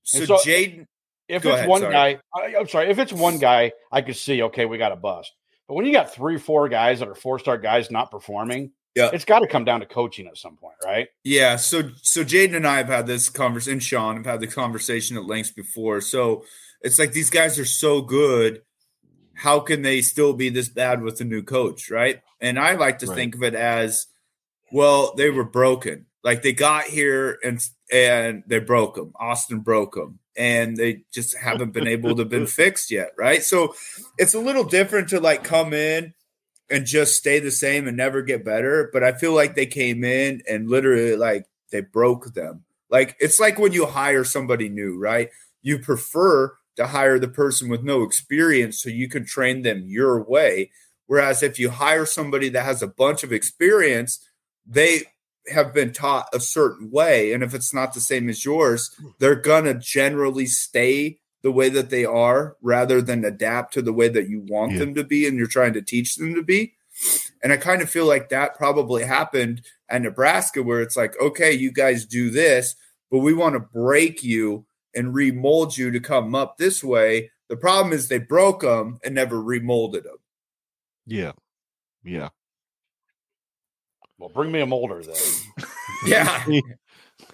[0.02, 0.86] So, And so- Jaden
[1.28, 1.92] If it's ahead, one sorry.
[1.92, 2.90] guy, I, I'm sorry.
[2.90, 5.32] If it's one guy, I could see okay, we got a bust.
[5.68, 9.10] But when you got three, four guys that are four star guys not performing, Yeah.
[9.12, 11.08] it's got to come down to coaching at some point, right?
[11.22, 14.46] Yeah, so so Jaden and I have had this conversation, and Sean have had the
[14.48, 16.00] conversation at length before.
[16.00, 16.44] So
[16.82, 18.62] it's like these guys are so good.
[19.34, 22.20] How can they still be this bad with a new coach, right?
[22.40, 23.14] And I like to Right.
[23.14, 24.06] think of it as,
[24.72, 26.06] well, they were broken.
[26.22, 27.60] Like they got here and
[27.92, 29.12] and they broke them.
[29.18, 33.42] Austin broke them, and they just haven't been able to been fixed yet, right?
[33.42, 33.74] So
[34.18, 36.12] it's a little different to like come in
[36.70, 38.90] and just stay the same and never get better.
[38.92, 42.64] But I feel like they came in and literally like they broke them.
[42.90, 45.28] Like it's like when you hire somebody new, right?
[45.62, 50.22] You prefer to hire the person with no experience so you can train them your
[50.22, 50.70] way.
[51.06, 54.24] Whereas if you hire somebody that has a bunch of experience,
[54.66, 55.02] they
[55.52, 57.32] have been taught a certain way.
[57.32, 59.08] And if it's not the same as yours, hmm.
[59.18, 63.92] they're going to generally stay the way that they are rather than adapt to the
[63.92, 64.78] way that you want Yeah.
[64.80, 66.74] them to be and you're trying to teach them to be.
[67.42, 71.52] And I kind of feel like that probably happened at Nebraska, where it's like, okay,
[71.52, 72.76] you guys do this,
[73.10, 77.30] but we want to break you and remold you to come up this way.
[77.48, 80.18] The problem is they broke them and never remolded them.
[81.06, 81.32] Yeah.
[82.04, 82.28] Yeah.
[84.18, 85.16] Well, bring me a molder then.
[86.06, 86.44] Yeah.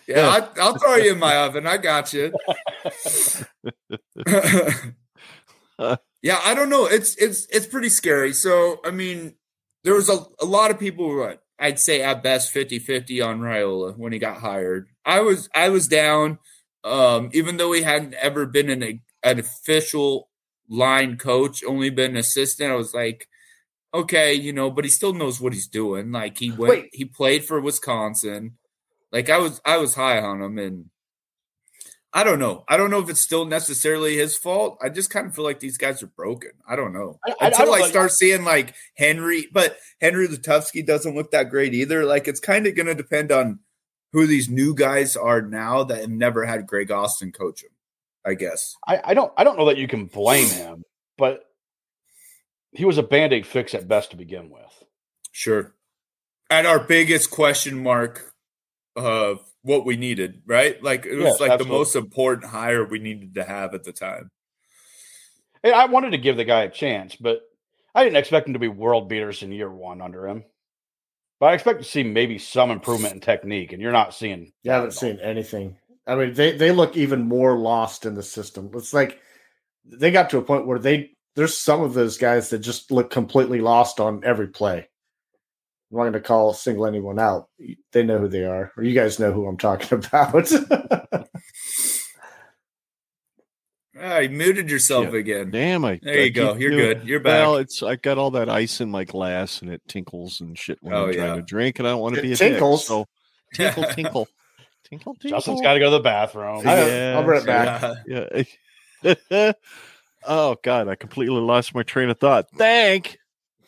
[0.08, 1.66] Yeah, I, I'll throw you in my oven.
[1.66, 2.32] I got you.
[6.22, 6.86] yeah, I don't know.
[6.86, 8.32] It's it's it's pretty scary.
[8.32, 9.34] So, I mean,
[9.84, 13.40] there was a, a lot of people who were, I'd say at best 50-50 on
[13.40, 14.88] Raiola when he got hired.
[15.04, 16.38] I was I was down
[16.86, 20.28] um, even though he hadn't ever been an, an official
[20.68, 22.70] line coach, only been an assistant.
[22.70, 23.26] I was like,
[23.92, 26.12] okay, you know, but he still knows what he's doing.
[26.12, 26.90] Like he went, Wait.
[26.92, 28.56] he played for Wisconsin.
[29.10, 30.90] Like I was, I was high on him, and
[32.16, 32.64] I don't know.
[32.66, 34.78] I don't know if it's still necessarily his fault.
[34.82, 36.52] I just kind of feel like these guys are broken.
[36.66, 41.14] I don't know I, until I, I start seeing like Henry, but Henry Lutovsky doesn't
[41.14, 42.06] look that great either.
[42.06, 43.58] Like it's kind of going to depend on
[44.14, 47.72] who these new guys are now that have never had Greg Austin coach them.
[48.24, 48.74] I guess.
[48.88, 49.30] I, I don't.
[49.36, 50.84] I don't know that you can blame him,
[51.18, 51.44] but
[52.72, 54.84] he was a band aid fix at best to begin with.
[55.32, 55.74] Sure.
[56.48, 58.32] And our biggest question mark
[58.96, 60.80] of what we needed, right?
[60.80, 61.64] Like it was yes, like absolutely.
[61.64, 64.30] the most important hire we needed to have at the time.
[65.62, 67.40] Hey, I wanted to give the guy a chance, but
[67.92, 70.44] I didn't expect him to be world beaters in year one under him.
[71.40, 74.52] But I expect to see maybe some improvement in technique, and you're not seeing.
[74.62, 75.76] You haven't seen anything.
[76.06, 78.70] I mean, they they look even more lost in the system.
[78.74, 79.20] It's like
[79.84, 83.10] they got to a point where they there's some of those guys that just look
[83.10, 84.88] completely lost on every play.
[85.90, 87.48] I'm not going to call single anyone out.
[87.92, 90.50] They know who they are, or you guys know who I'm talking about.
[93.98, 95.18] Ah, you muted yourself yeah.
[95.18, 95.50] again.
[95.50, 96.54] Damn, I there you go.
[96.54, 97.08] You're good.
[97.08, 97.40] You're back.
[97.40, 100.78] Well, it's I got all that ice in my glass and it tinkles and shit
[100.82, 102.80] when oh, I'm trying to drink, and I don't want to be a tinkles.
[102.80, 103.06] Dick, so
[103.54, 104.28] tinkle, tinkle,
[104.84, 105.38] tinkle, tinkle.
[105.38, 106.62] Justin's got to go to the bathroom.
[106.64, 107.96] Yeah, I'll bring it back.
[108.06, 108.42] Yeah.
[109.30, 109.52] yeah.
[110.26, 112.48] oh God, I completely lost my train of thought.
[112.54, 113.18] Thank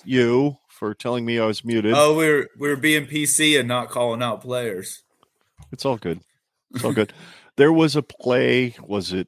[0.04, 1.92] you for telling me I was muted.
[1.94, 5.02] Oh, we're we're being PC and not calling out players.
[5.72, 6.20] It's all good.
[6.74, 7.12] It's all good.
[7.56, 8.76] There was a play.
[8.86, 9.26] Was it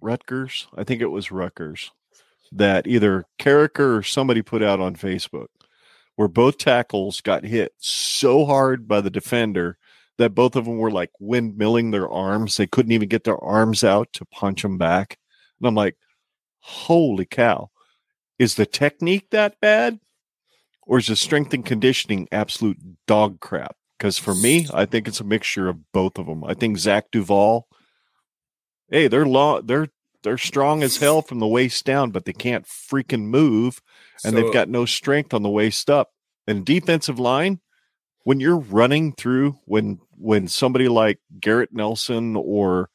[0.00, 0.66] Rutgers?
[0.74, 1.90] I think it was Rutgers
[2.50, 5.48] that either Carriker or somebody put out on Facebook
[6.14, 9.76] where both tackles got hit so hard by the defender
[10.16, 12.56] that both of them were like windmilling their arms.
[12.56, 15.18] They couldn't even get their arms out to punch them back.
[15.60, 15.96] And I'm like,
[16.60, 17.70] holy cow.
[18.38, 20.00] Is the technique that bad?
[20.86, 23.76] Or is the strength and conditioning absolute dog crap?
[23.98, 26.44] Because for me, I think it's a mixture of both of them.
[26.44, 27.66] I think Zach Duval
[28.88, 29.88] hey, they're law they're
[30.22, 33.80] they're strong as hell from the waist down, but they can't freaking move,
[34.24, 36.10] and so, they've got no strength on the waist up.
[36.46, 37.60] And defensive line,
[38.24, 42.90] when you're running through, when when somebody like Garrett Nelson or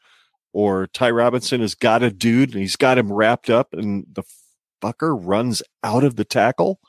[0.53, 4.23] or Ty Robinson has got a dude and he's got him wrapped up, and the
[4.81, 6.79] fucker runs out of the tackle.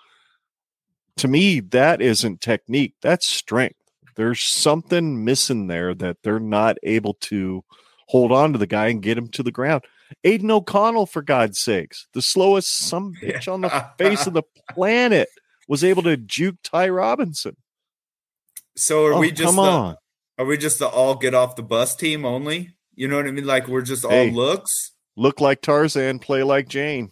[1.18, 2.94] To me, that isn't technique.
[3.03, 3.77] That's strength.
[4.16, 7.64] There's something missing there that they're not able to
[8.09, 9.85] hold on to the guy and get him to the ground.
[10.25, 15.29] Aidan O'Connell, for God's sakes, the slowest some bitch on the face of the planet,
[15.68, 17.57] was able to juke Ty Robinson.
[18.77, 19.96] So are oh, we just come the, on?
[20.38, 22.75] Are we just the all get off the bus team only?
[22.94, 23.46] You know what I mean?
[23.46, 24.92] Like we're just all hey, looks.
[25.16, 27.11] Look like Tarzan, play like Jane.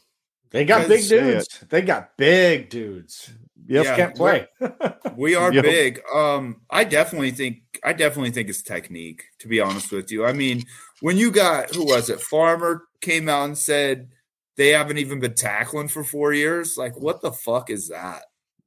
[0.51, 1.65] They got big dudes.
[1.69, 3.31] They got big dudes.
[3.71, 3.85] Yep.
[3.85, 4.49] Yeah, can't play.
[5.17, 5.65] we are yep.
[5.65, 6.01] big.
[6.13, 10.27] Um, I definitely think I definitely think it's technique, to be honest with you.
[10.27, 10.65] I mean,
[11.03, 12.21] when you got who was it?
[12.21, 14.09] Farmer came out and said
[14.57, 16.77] they haven't even been tackling for four years.
[16.77, 18.23] Like, what the fuck is that?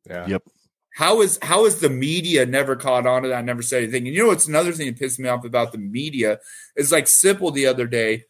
[0.09, 0.25] Yeah.
[0.25, 0.43] Yep.
[0.95, 3.39] How is how is the media never caught on to that?
[3.39, 4.07] I never said anything.
[4.07, 6.39] And you know what's another thing that pissed me off about the media
[6.77, 8.23] is like Sipple the other day,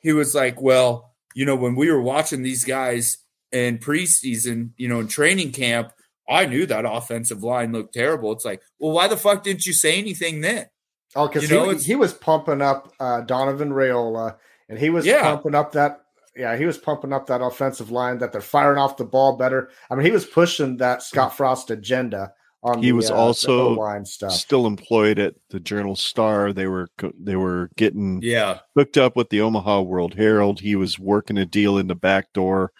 [0.00, 3.16] he was like, Well, you know, when we were watching these guys
[3.50, 5.92] in preseason, you know, in training camp,
[6.28, 8.32] I knew that offensive line looked terrible.
[8.32, 10.66] It's like, well, why the fuck didn't you say anything then?
[11.14, 14.36] Oh, because he, he was pumping up uh, Donovan Raiola,
[14.68, 15.22] and he was yeah.
[15.22, 16.00] pumping up that.
[16.34, 19.68] Yeah, he was pumping up that offensive line that they're firing off the ball better.
[19.90, 22.32] I mean, he was pushing that Scott Frost agenda.
[22.64, 24.32] On he the, was uh, also line stuff.
[24.32, 26.52] still employed at the Journal Star.
[26.52, 26.88] They were
[27.20, 30.60] they were getting yeah hooked up with the Omaha World Herald.
[30.60, 32.72] He was working a deal in the back door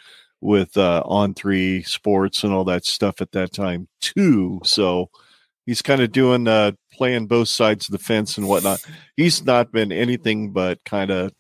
[0.43, 4.61] with uh, on three sports and all that stuff at that time too.
[4.65, 5.09] So
[5.65, 8.85] he's kind of doing uh, playing both sides of the fence and whatnot.
[9.17, 11.33] He's not been anything but kind of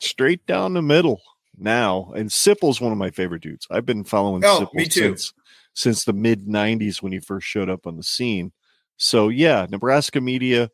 [0.00, 1.22] straight down the middle
[1.56, 2.12] now.
[2.16, 3.66] And Sipple's one of my favorite dudes.
[3.70, 5.32] I've been following oh, Sipple since
[5.74, 8.52] since the mid 90s when he first showed up on the scene.
[8.98, 10.70] So, yeah, Nebraska media,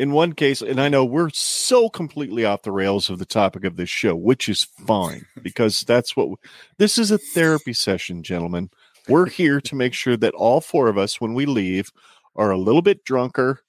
[0.00, 3.64] in one case, and I know we're so completely off the rails of the topic
[3.64, 6.38] of this show, which is fine because that's what
[6.78, 8.70] this is a therapy session, gentlemen.
[9.08, 11.90] We're here to make sure that all four of us, when we leave,
[12.34, 13.60] are a little bit drunker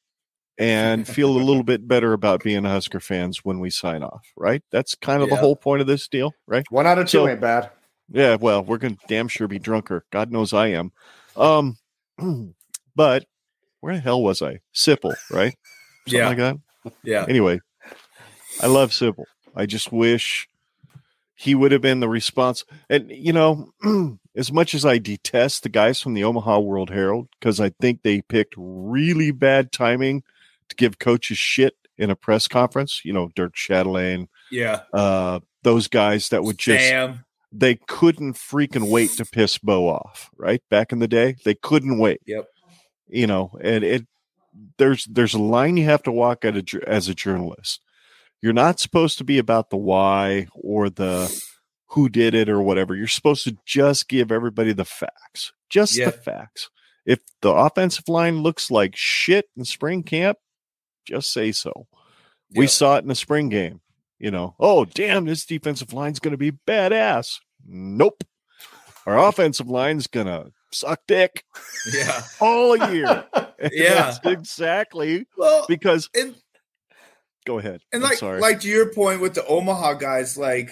[0.57, 4.63] and feel a little bit better about being Husker fans when we sign off, right?
[4.71, 5.35] That's kind of Yeah.
[5.35, 6.63] the whole point of this deal, right?
[6.69, 7.71] One out of two So- ain't bad.
[8.13, 10.05] Yeah, well, we're gonna damn sure be drunker.
[10.11, 10.91] God knows I am.
[11.35, 11.77] Um,
[12.95, 13.25] but
[13.81, 14.59] where the hell was I?
[14.73, 15.55] Sipple, right?
[16.07, 16.27] Something Yeah.
[16.27, 16.57] like that.
[17.03, 17.25] Yeah.
[17.27, 17.59] Anyway,
[18.61, 19.25] I love Sipple.
[19.55, 20.47] I just wish
[21.35, 22.63] he would have been the response.
[22.89, 23.71] And you know,
[24.35, 28.01] as much as I detest the guys from the Omaha World Herald because I think
[28.01, 30.23] they picked really bad timing
[30.69, 33.01] to give coaches shit in a press conference.
[33.03, 34.81] You know, Dirk Chatelain, Yeah.
[34.93, 37.25] uh, those guys that would just Damn.
[37.51, 40.63] they couldn't freaking wait to piss Bo off, right?
[40.69, 42.21] Back in the day, they couldn't wait.
[42.25, 42.47] Yep.
[43.09, 44.07] You know, and it
[44.77, 47.81] there's there's a line you have to walk at a, as a journalist.
[48.41, 51.31] You're not supposed to be about the why or the
[51.89, 52.95] who did it or whatever.
[52.95, 56.05] You're supposed to just give everybody the facts, just Yeah.
[56.05, 56.69] the facts.
[57.05, 60.37] If the offensive line looks like shit in spring camp,
[61.05, 61.87] just say so.
[62.55, 63.81] We saw it in the spring game.
[64.19, 67.39] You know, oh damn, this defensive line's going to be badass.
[67.65, 68.23] Nope,
[69.05, 71.43] our offensive line's going to suck dick
[71.93, 72.21] Yeah.
[72.39, 73.25] all year.
[73.71, 74.15] Yeah.
[74.25, 76.09] exactly Well, because.
[76.15, 76.35] and
[77.45, 77.81] Go ahead.
[77.91, 78.39] and I'm like sorry.
[78.39, 80.71] like to your point with the Omaha guys, like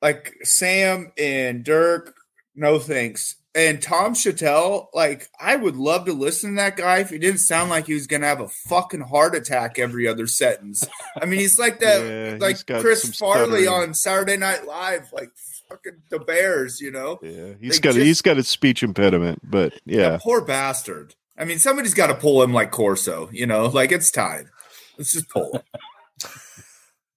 [0.00, 2.14] like Sam and Dirk,
[2.54, 3.34] no thanks.
[3.54, 7.40] And Tom Shatel, like I would love to listen to that guy if he didn't
[7.40, 10.86] sound like he was gonna have a fucking heart attack every other sentence.
[11.20, 13.68] I mean, he's like that, Yeah, like Chris Farley stuttering.
[13.88, 15.30] on Saturday Night Live, like
[15.68, 17.18] fucking the Bears, you know?
[17.22, 21.16] yeah, he's they got just- he's got a speech impediment, but yeah, poor bastard.
[21.38, 23.66] I mean, somebody's got to pull him like Corso, you know?
[23.66, 24.50] Like it's time.
[24.98, 25.62] Let's just pull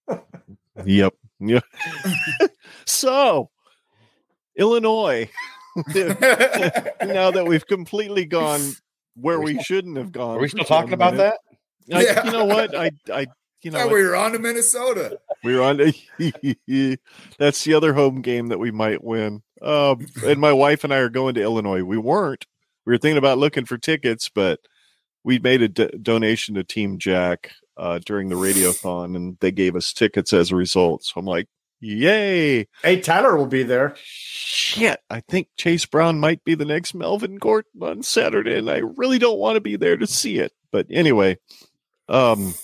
[0.08, 0.20] him.
[0.84, 1.14] Yep.
[1.40, 1.60] Yeah.
[2.86, 3.50] so,
[4.56, 5.28] Illinois.
[5.76, 8.60] now that we've completely gone
[9.16, 10.36] where we we still- shouldn't have gone.
[10.36, 11.38] Are we still talking about that?
[11.92, 12.24] I, Yeah.
[12.24, 12.76] You know what?
[12.76, 13.26] I, I,
[13.62, 13.94] you know, Thought what?
[13.94, 15.18] we were on to Minnesota.
[15.44, 15.78] we were on.
[15.78, 15.92] To,
[17.38, 19.42] that's the other home game that we might win.
[19.60, 21.82] Um, and my wife and I are going to Illinois.
[21.84, 22.46] We weren't.
[22.86, 24.60] We were thinking about looking for tickets, but
[25.24, 29.76] we made a d- donation to Team Jack uh, during the radiothon, and they gave
[29.76, 31.04] us tickets as a result.
[31.04, 31.48] So I'm like,
[31.80, 32.66] yay!
[32.82, 33.94] Hey, Tyler will be there.
[33.96, 38.78] Shit, I think Chase Brown might be the next Melvin Gordon on Saturday, and I
[38.78, 40.52] really don't want to be there to see it.
[40.70, 41.38] But anyway,
[42.08, 42.54] um,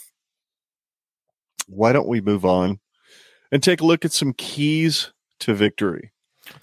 [1.69, 2.81] why don't we move on
[3.53, 6.13] and take a look at some keys to victory?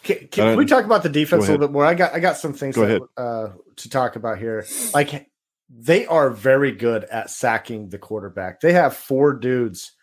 [0.06, 1.84] Can, can Uh, we talk about the defense a little bit more?
[1.84, 4.63] I got I got some things that, uh, to talk about here.
[4.94, 5.30] Like
[5.68, 8.62] they are very good at sacking the quarterback.
[8.62, 9.94] They have four dudes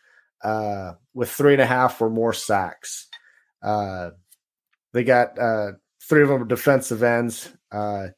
[0.43, 3.07] uh, with three and a half or more sacks.
[3.63, 4.11] Uh,
[4.93, 7.49] they got uh, three of them are defensive ends.
[7.71, 8.09] Uh,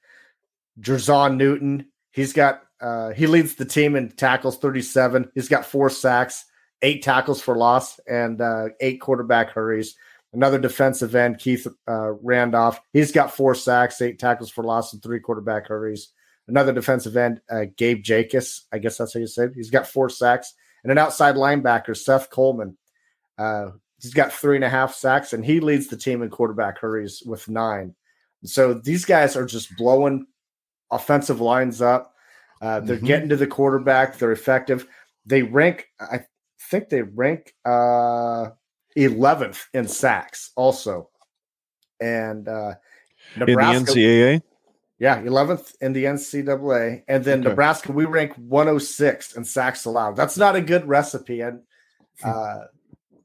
[0.81, 5.33] Jer'Zhan Newton, he's got uh, he leads the team in tackles, thirty-seven.
[5.35, 6.47] He's got four sacks,
[6.81, 9.95] eight tackles for loss, and uh, eight quarterback hurries.
[10.35, 12.81] Another defensive end, Keith uh, Randolph.
[12.93, 16.09] He's got four sacks, eight tackles for loss, and three quarterback hurries.
[16.49, 18.67] Another defensive end, uh, Gabe Jacobs.
[18.73, 19.53] I guess that's how you said.
[19.55, 20.53] He's got four sacks.
[20.83, 22.77] And an outside linebacker, Seth Coleman.
[23.39, 23.71] Uh,
[24.03, 27.23] he's got three and a half sacks, and he leads the team in quarterback hurries
[27.25, 27.95] with nine.
[28.45, 30.27] So these guys are just blowing
[30.91, 32.15] offensive lines up.
[32.61, 33.07] Uh, they're Mhm.
[33.07, 34.19] getting to the quarterback.
[34.19, 34.87] They're effective.
[35.25, 36.27] They rank, I
[36.71, 38.51] think they rank uh,
[38.97, 41.11] 11th in sacks also.
[42.01, 42.75] And uh,
[43.37, 44.43] Nebraska, in the NCAA.
[44.99, 47.03] yeah, 11th in the NCAA.
[47.09, 47.49] And then Okay.
[47.51, 50.17] Nebraska, we rank 106 in sacks allowed.
[50.17, 51.61] That's not a good recipe and
[52.23, 52.65] uh,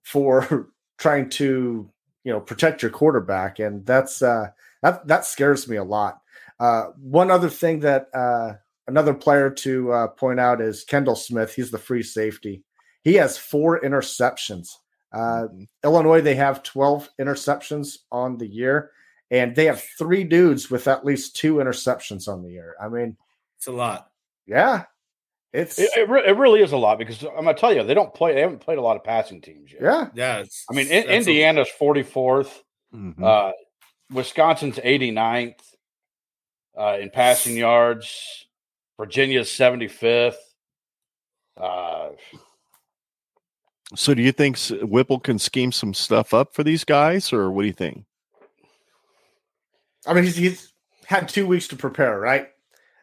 [0.03, 1.89] for trying to,
[2.23, 3.59] you know, protect your quarterback.
[3.59, 4.49] And that's uh,
[4.81, 6.21] that that scares me a lot.
[6.59, 8.53] Uh, one other thing that uh,
[8.87, 11.53] another player to uh, point out is Kendall Smith.
[11.53, 12.63] He's the free safety.
[13.03, 14.67] He has four interceptions.
[15.11, 15.67] Uh, Mhm.
[15.83, 18.91] Illinois, they have 12 interceptions on the year,
[19.31, 22.75] and they have three dudes with at least two interceptions on the year.
[22.79, 23.17] I mean,
[23.57, 24.11] It's a lot.
[24.45, 24.85] yeah,
[25.51, 27.93] it's It, it, re- it really is a lot because I'm gonna tell you they
[27.95, 28.33] don't play.
[28.35, 29.81] They haven't played a lot of passing teams yet.
[29.81, 30.37] yeah, Yeah.
[30.41, 32.61] It's, I mean, in, that's a- Indiana's 44th.
[32.93, 33.23] Mhm.
[33.23, 33.51] Uh,
[34.11, 35.75] Wisconsin's 89th
[36.77, 38.45] uh, in passing yards.
[38.97, 40.37] Virginia's 75th.
[41.57, 42.09] Uh,
[43.95, 47.61] so, do you think Whipple can scheme some stuff up for these guys, or what
[47.63, 48.05] do you think?
[50.07, 50.73] I mean, he's, he's
[51.05, 52.47] had two weeks to prepare, right?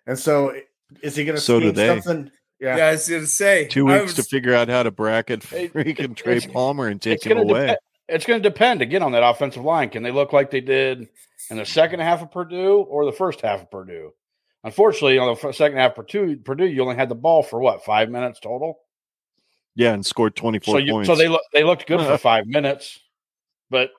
[0.07, 0.55] And so,
[1.03, 1.89] is he going to So do they.
[2.01, 2.31] something?
[2.61, 2.77] Yeah.
[2.79, 5.73] Yeah, I was gonna say Two I weeks to figure out how to bracket It-
[5.75, 7.61] freaking Trey Palmer and take it's him gonna away.
[7.63, 7.79] depend-
[8.09, 9.89] it's going to depend again on that offensive line.
[9.91, 11.09] Can they look like they did
[11.51, 14.13] in the second half of Purdue or the first half of Purdue?
[14.63, 17.85] Unfortunately, on the second half of Purdue, Purdue, you only had the ball for what
[17.85, 18.79] five minutes total.
[19.77, 21.07] Yeah, and scored 24 So, you, points.
[21.09, 22.99] so they look they looked good for five minutes,
[23.71, 23.91] but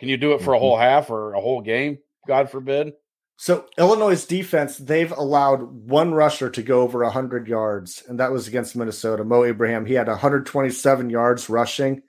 [0.00, 0.60] can you do it for a Mhm.
[0.60, 1.98] whole half or a whole game?
[2.26, 2.94] God forbid.
[3.36, 8.48] So Illinois' defense, they've allowed one rusher to go over 100 yards, and that was
[8.48, 9.24] against Minnesota.
[9.24, 12.02] Mo Ibrahim, he had 127 yards rushing.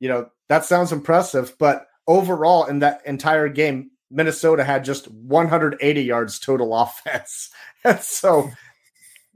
[0.00, 6.02] You know, that sounds impressive, but overall in that entire game, Minnesota had just 180
[6.02, 7.50] yards total offense.
[7.84, 8.50] And so,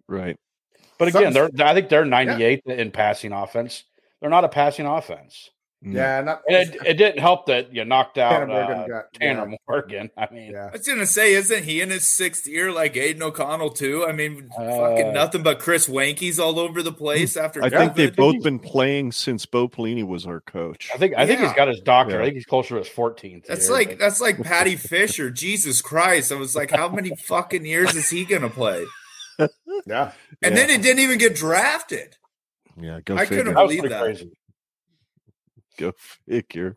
[0.09, 0.37] right.
[1.03, 3.85] But again, Something's- they're I think they're 98 in passing offense.
[4.21, 5.51] They're not a passing offense.
[5.85, 5.95] Mm.
[5.97, 9.13] yeah, not And it, it didn't help that you knocked out Tanner Morgan uh, got-
[9.15, 9.57] Tanner yeah.
[9.69, 10.11] Morgan.
[10.17, 10.67] I mean, yeah.
[10.69, 14.07] I was gonna say, isn't he in his sixth year like Aidan O'Connell too?
[14.07, 17.65] I mean, Uh, fucking nothing but Chris Weinkes all over the place after.
[17.65, 20.89] I think they've both been playing since Bo Pelini was our coach.
[20.95, 21.57] I think I think he's Yeah.
[21.57, 22.15] got his doctor.
[22.15, 22.21] Yeah.
[22.21, 23.47] I think he's closer to his 14th.
[23.47, 25.31] That's year, like but- that's like Patty Fisher.
[25.33, 26.31] Jesus Christ!
[26.31, 28.85] I was like, how many fucking years is he gonna play?
[29.87, 30.13] Yeah.
[30.43, 30.67] And Yeah.
[30.67, 32.17] then he didn't even get drafted.
[32.81, 33.39] Yeah, go I figure.
[33.39, 34.03] couldn't that believe pretty that.
[34.03, 34.33] crazy.
[35.79, 35.93] Go
[36.29, 36.77] figure.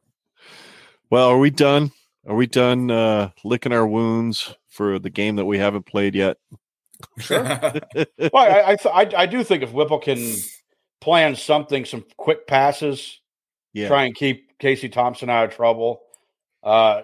[1.10, 1.91] Well, are we done?
[2.28, 6.38] Are we done uh, licking our wounds for the game that we haven't played yet?
[7.20, 7.43] Sure.
[7.43, 10.34] well, I I, th- I I do think if Whipple can
[11.02, 13.20] plan something, some quick passes,
[13.74, 13.88] Yeah.
[13.88, 16.02] try and keep Casey Thompson out of trouble.
[16.64, 17.04] Uh,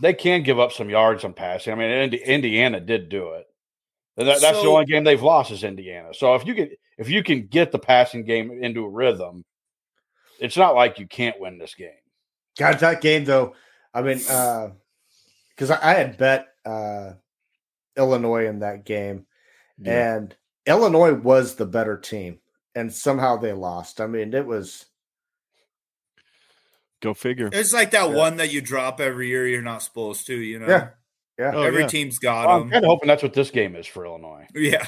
[0.00, 1.72] they can give up some yards on passing.
[1.72, 3.46] I mean, Indi- Indiana did do it.
[4.20, 6.12] And that, that's the only game they've lost is Indiana.
[6.12, 9.46] So if you can if you can get the passing game into a rhythm,
[10.38, 11.90] it's not like you can't win this game.
[12.58, 13.54] God, that game though.
[13.94, 17.12] I mean, because I, I had bet uh,
[17.96, 19.24] Illinois in that game,
[19.78, 20.16] Yeah.
[20.16, 22.40] and Illinois was the better team,
[22.74, 24.02] and somehow they lost.
[24.02, 24.84] I mean, it was
[27.00, 27.48] Go figure.
[27.50, 28.16] It's like that Yeah.
[28.16, 29.48] one that you drop every year.
[29.48, 30.34] You're not supposed to.
[30.36, 30.68] You know.
[30.68, 30.88] Yeah.
[31.40, 31.52] Yeah.
[31.54, 31.86] Oh, Every yeah.
[31.88, 34.46] team's got Well, I'm kind of hoping that's what this game is for Illinois.
[34.54, 34.86] Yeah.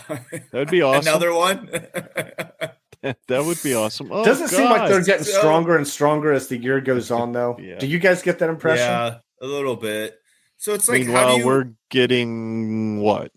[0.53, 1.09] That'd be awesome.
[1.09, 1.67] Another one.
[3.03, 4.09] that would be awesome.
[4.13, 7.57] Oh, Doesn't seem like they're getting stronger and stronger as the year goes on, though.
[7.63, 7.79] Yeah.
[7.79, 8.87] Do you guys get that impression?
[8.87, 10.15] yeah, a little bit.
[10.59, 13.33] So it's like, how Meanwhile, do you, we're getting what?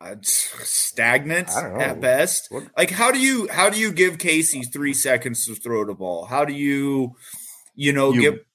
[0.00, 1.80] uh, stagnant I don't know.
[1.80, 2.46] at best.
[2.50, 5.94] What- Like, how do you how do you give Casey three seconds to throw the
[5.94, 6.24] ball?
[6.24, 7.12] How do you,
[7.76, 8.46] you know, You get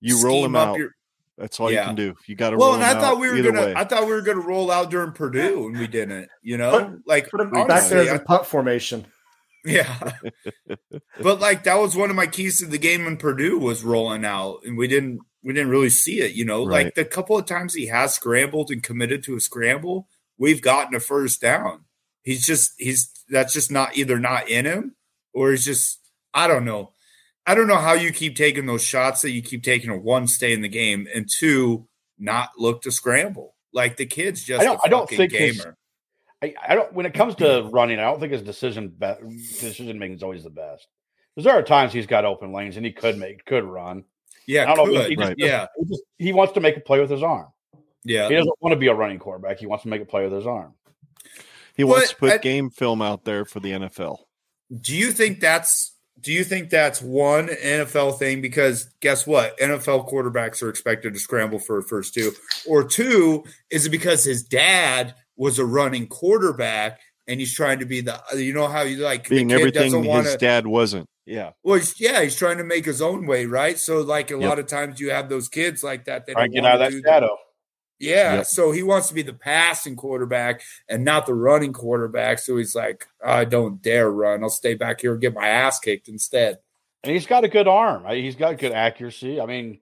[0.00, 0.78] You roll scheme him up out.
[0.78, 0.90] your-
[1.38, 1.82] That's all Yeah.
[1.82, 2.14] you can do.
[2.26, 3.66] You got to well, roll and I thought we were gonna.
[3.66, 3.74] way.
[3.76, 6.28] I thought we were gonna roll out during Purdue, and we didn't.
[6.42, 9.06] You know, Put- like Put him honestly, back there as I- a punt formation.
[9.64, 10.12] Yeah.
[11.22, 14.24] but like that was one of my keys to the game when Purdue was rolling
[14.24, 16.64] out and we didn't we didn't really see it, you know.
[16.66, 16.86] Right.
[16.86, 20.08] Like the couple of times he has scrambled and committed to a scramble,
[20.38, 21.84] we've gotten a first down.
[22.22, 24.94] He's just he's that's just not either not in him
[25.34, 26.00] or he's just
[26.32, 26.92] I don't know.
[27.46, 30.26] I don't know how you keep taking those shots that you keep taking a one
[30.26, 31.86] stay in the game and two
[32.18, 33.54] not look to scramble.
[33.72, 35.76] Like the kid's just I don't- a I don't fucking think his- gamer.
[36.42, 36.92] I, I don't.
[36.92, 39.06] When it comes to running, I don't think his decision be,
[39.58, 40.86] decision making is always the best.
[41.34, 44.04] Because there are times he's got open lanes and he could make could run.
[44.46, 45.00] yeah, I don't know.
[45.02, 45.34] He, just, Right.
[45.38, 47.46] yeah, he, just, he wants to make a play with his arm.
[48.04, 48.28] yeah.
[48.28, 49.58] He doesn't want to be a running quarterback.
[49.58, 50.74] He wants to make a play with his arm.
[51.74, 54.18] he wants to put I- game film out there for the NFL.
[54.78, 58.40] Do you think that's do you think that's one NFL thing?
[58.40, 59.58] Because guess what?
[59.58, 62.32] NFL quarterbacks are expected to scramble for a first two.
[62.66, 67.84] Or two, is it because his dad was a running quarterback and he's trying to
[67.86, 70.66] be the you know how you like Being the kid everything doesn't want his dad
[70.66, 71.08] wasn't.
[71.26, 71.50] Yeah.
[71.64, 73.78] well yeah, he's trying to make his own way, right?
[73.78, 74.48] So like a Yep.
[74.48, 76.24] lot of times you have those kids like that.
[76.26, 77.36] They don't to get wanna out of that shadow.
[77.98, 78.46] Yeah, Yep.
[78.46, 82.38] so he wants to be the passing quarterback and not the running quarterback.
[82.38, 84.42] So he's like, I don't dare run.
[84.42, 86.58] I'll stay back here and get my ass kicked instead.
[87.02, 88.04] And he's got a good arm.
[88.14, 89.40] He's got good accuracy.
[89.40, 89.78] I mean,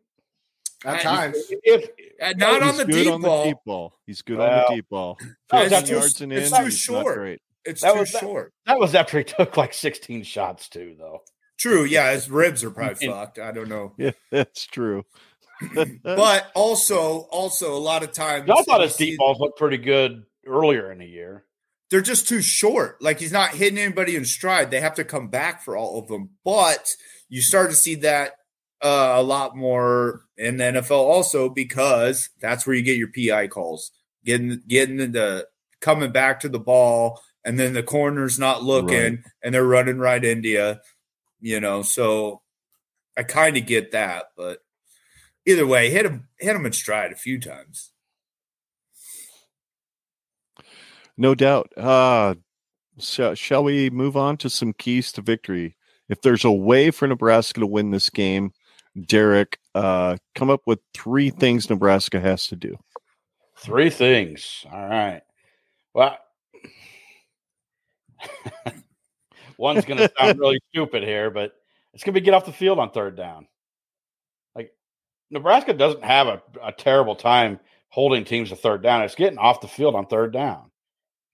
[0.85, 1.37] At times.
[1.51, 1.89] if
[2.21, 3.43] Uh, not on the good deep on ball.
[3.45, 3.95] the deep ball.
[4.07, 5.19] He's good on the deep ball.
[5.53, 7.41] no, 15 that's too- yards and in, too short.
[7.65, 8.53] It's That too was- short.
[8.67, 11.23] that was after he took like 16 shots too, though.
[11.59, 11.85] True.
[11.85, 13.39] Yeah, his ribs are probably fucked.
[13.39, 13.95] I don't know.
[13.97, 15.05] Yeah, that's true.
[16.03, 20.25] But also, also a lot of times I thought his deep balls looked pretty good
[20.47, 21.45] earlier in the year.
[21.91, 23.01] they're just too short.
[23.01, 24.71] Like he's not hitting anybody in stride.
[24.71, 26.31] They have to come back for all of them.
[26.45, 26.89] But
[27.29, 28.33] you start to see that
[28.83, 33.49] uh, a lot more in the NFL also because that's where you get your PI
[33.49, 33.91] calls,
[34.25, 35.47] getting getting the
[35.81, 39.19] coming back to the ball, and then the corner's not looking, Right.
[39.43, 40.75] and they're running right into you.
[41.41, 42.41] You know, so
[43.17, 44.59] I kind of get that, but
[45.47, 47.91] either way, hit him hit him in stride a few times.
[51.17, 51.71] No doubt.
[51.77, 52.35] Uh,
[52.99, 55.77] so, shall we move on to some keys to victory?
[56.09, 58.53] If there's a way for Nebraska to win this game,
[59.07, 62.77] Derek, uh, come up with three things Nebraska has to do.
[63.59, 64.65] Three things.
[64.71, 65.23] All right.
[65.95, 66.19] Well,
[69.59, 71.53] one's going to sound really stupid here, but
[71.93, 73.47] it's going to be get off the field on third down.
[75.35, 77.59] Nebraska doesn't have a, a terrible time
[77.89, 79.03] holding teams to third down.
[79.03, 80.71] It's getting off the field on third down.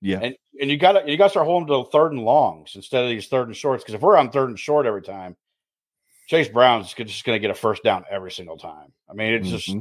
[0.01, 0.21] Yeah.
[0.21, 3.05] And and you got to you got to start holding to third and longs instead
[3.05, 3.85] of these third and shorts.
[3.85, 5.37] Because if we're on third and short every time,
[6.27, 8.93] Chase Brown's just going to get a first down every single time.
[9.09, 9.57] I mean, it's mm-hmm.
[9.57, 9.77] just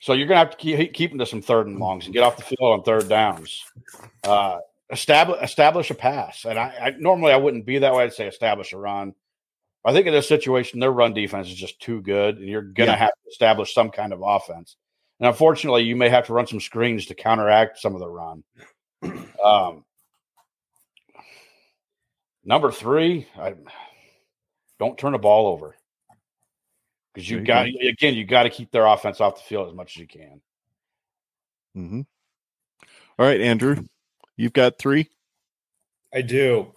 [0.00, 2.12] so you're going to have to keep keep them to some third and longs and
[2.12, 3.64] get off the field on third downs.
[4.22, 4.58] Uh,
[4.90, 8.04] establish establish a pass, and I, I normally I wouldn't be that way.
[8.04, 9.14] I'd say establish a run.
[9.84, 12.86] I think in this situation, their run defense is just too good, and you're going
[12.86, 12.96] to yeah.
[12.96, 14.76] have to establish some kind of offense.
[15.18, 18.44] And unfortunately, you may have to run some screens to counteract some of the run.
[19.44, 19.84] Um,
[22.44, 23.54] number three, I
[24.78, 25.74] don't turn the ball over
[27.12, 29.96] because you got again you got to keep their offense off the field as much
[29.96, 30.40] as you can.
[31.76, 32.00] Mm-hmm.
[33.18, 33.84] All right, Andrew,
[34.36, 35.10] you've got three.
[36.14, 36.72] I do.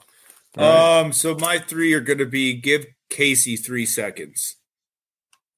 [0.58, 1.00] Right.
[1.00, 2.86] Um, so my three are going to be give
[3.16, 4.58] Casey three seconds.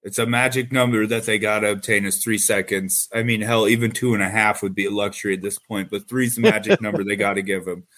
[0.03, 3.10] It's a magic number that they got to obtain is three seconds.
[3.14, 5.89] I mean, hell, even two and a half would be a luxury at this point,
[5.89, 7.86] but three's the magic number they got to give him.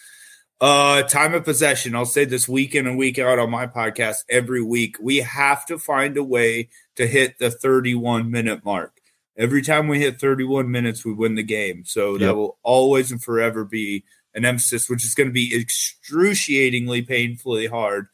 [0.61, 1.95] Uh, time of possession.
[1.95, 4.97] I'll say this week in and week out on my podcast every week.
[4.99, 8.91] We have to find a way to hit the 31 minute mark.
[9.37, 11.85] Every time we hit 31 minutes, we win the game.
[11.85, 12.19] So yep.
[12.19, 14.03] that will always and forever be
[14.33, 18.09] an emphasis, which is going to be excruciatingly painfully hard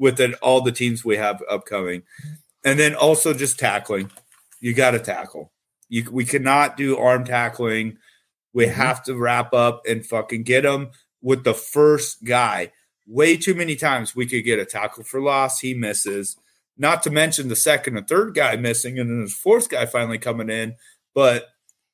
[0.00, 2.02] with it, all the teams we have upcoming
[2.64, 4.10] and then also just tackling.
[4.60, 5.52] You got to tackle.
[5.88, 7.98] You, we cannot do arm tackling.
[8.52, 8.74] We mm-hmm.
[8.74, 10.90] have to wrap up and fucking get them
[11.22, 12.72] with the first guy.
[13.06, 15.60] Way too many times we could get a tackle for loss.
[15.60, 16.36] He misses.
[16.76, 20.18] Not to mention the second and third guy missing, and then the fourth guy finally
[20.18, 20.76] coming in.
[21.14, 21.48] But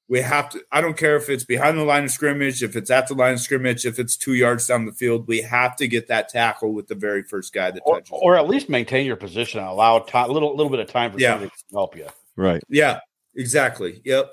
[0.09, 2.91] we have to i don't care if it's behind the line of scrimmage if it's
[2.91, 5.89] at the line of scrimmage if it's two yards down the field we have to
[5.89, 9.07] get that tackle with the very first guy that touches or, or at least maintain
[9.07, 11.33] your position and allow a little little bit of time for yeah.
[11.33, 12.07] somebody to help you.
[12.37, 12.63] Right.
[12.69, 13.01] Yeah
[13.37, 14.01] exactly.
[14.05, 14.31] Yep.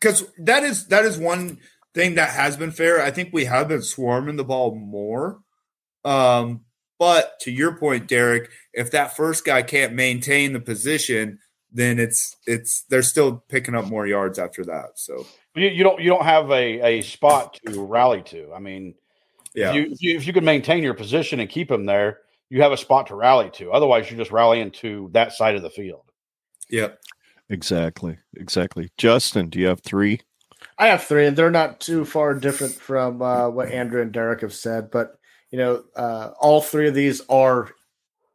[0.00, 1.58] Because that is that is one
[1.94, 3.02] thing that has been fair.
[3.02, 5.40] I think we have been swarming the ball more.
[6.04, 6.62] Um
[6.98, 11.38] but to your point derek if that first guy can't maintain the position
[11.76, 14.92] then it's it's they're still picking up more yards after that.
[14.94, 18.50] So you, you don't you don't have a, a spot to rally to.
[18.54, 18.94] I mean,
[19.54, 22.20] yeah, if you, if you, if you can maintain your position and keep them there,
[22.48, 23.72] you have a spot to rally to.
[23.72, 26.10] Otherwise, you're just rallying to that side of the field.
[26.70, 26.98] Yep,
[27.50, 28.90] exactly, exactly.
[28.96, 30.22] Justin, do you have three?
[30.78, 34.40] I have three, and they're not too far different from uh, what Andrew and Derek
[34.40, 34.90] have said.
[34.90, 35.18] But
[35.50, 37.68] you know, uh, all three of these are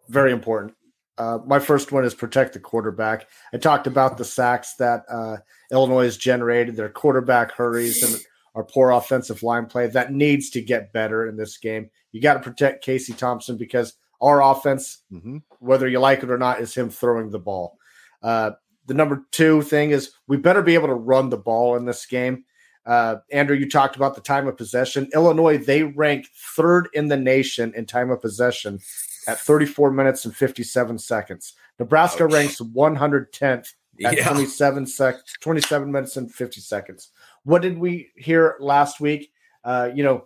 [0.09, 0.75] very important.
[1.21, 3.27] Uh, my first one is protect the quarterback.
[3.53, 5.37] I talked about the sacks that uh,
[5.71, 8.19] Illinois has generated, their quarterback hurries, and
[8.55, 9.85] our poor offensive line play.
[9.85, 11.91] That needs to get better in this game.
[12.11, 15.37] You got to protect Casey Thompson because our offense, mm-hmm.
[15.59, 17.77] whether you like it or not, is him throwing the ball.
[18.23, 18.51] Uh,
[18.87, 22.07] the number two thing is we better be able to run the ball in this
[22.07, 22.45] game.
[22.83, 25.07] Uh, Andrew, you talked about the time of possession.
[25.13, 28.79] Illinois, they rank third in the nation in time of possession
[29.27, 31.53] at 34 minutes and 57 seconds.
[31.79, 32.33] Nebraska Ouch.
[32.33, 33.73] ranks 110th
[34.05, 34.27] at yeah.
[34.27, 37.11] 27 sec 27 minutes and 50 seconds.
[37.43, 39.31] What did we hear last week?
[39.63, 40.25] Uh, you know,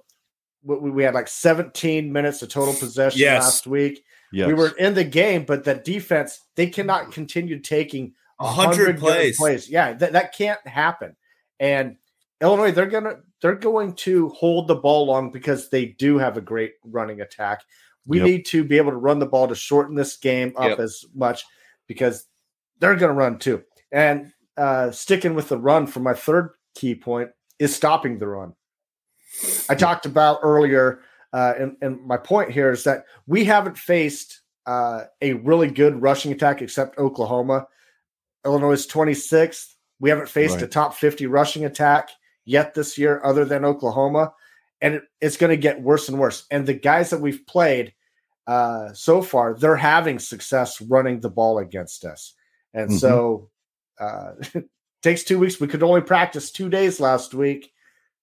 [0.64, 3.44] we, we had like 17 minutes of total possession yes.
[3.44, 4.04] last week.
[4.32, 4.48] Yes.
[4.48, 9.38] We were in the game, but that defense, they cannot continue taking 100 plays.
[9.38, 9.70] plays.
[9.70, 11.16] Yeah, that, that can't happen.
[11.60, 11.98] And
[12.42, 16.42] Illinois, they're gonna they're going to hold the ball long because they do have a
[16.42, 17.62] great running attack.
[18.06, 18.26] We yep.
[18.26, 20.80] need to be able to run the ball to shorten this game up yep.
[20.80, 21.44] as much
[21.88, 22.26] because
[22.80, 23.64] they're going to run too.
[23.92, 27.30] And uh, sticking with the run for my third key point
[27.60, 28.54] is stopping the run.
[29.70, 31.02] I talked about earlier,
[31.34, 36.02] uh, and, and, my point here is that we haven't faced uh, a really good
[36.02, 37.68] rushing attack except Oklahoma.
[38.46, 39.74] Illinois is 26th.
[40.00, 40.64] We haven't faced right.
[40.64, 42.10] a top 50 rushing attack
[42.46, 44.32] yet this year, other than Oklahoma
[44.82, 46.46] and it, it's going to get worse and worse.
[46.52, 47.94] And the guys that we've played
[48.48, 52.34] uh, so far, they're having success running the ball against us.
[52.74, 52.98] And mm-hmm.
[52.98, 53.50] so
[54.00, 54.66] uh, it
[55.02, 55.60] takes two weeks.
[55.60, 57.72] We could only practice two days last week.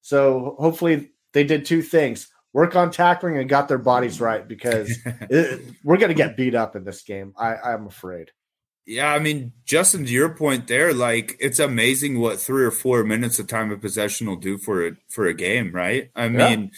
[0.00, 4.98] So hopefully they did two things work on tackling and got their bodies right because
[5.04, 7.32] it, we're going to get beat up in this game.
[7.38, 8.30] I, I'm afraid.
[8.84, 13.04] Yeah, I mean, Justin, to your point there, like it's amazing what three or four
[13.04, 16.10] minutes of time of possession will do for a for a game, right?
[16.16, 16.72] I mean,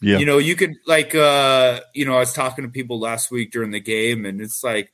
[0.00, 0.18] Yeah.
[0.18, 3.50] you know, you could like uh, you know, I was talking to people last week
[3.50, 4.92] during the game, and it's like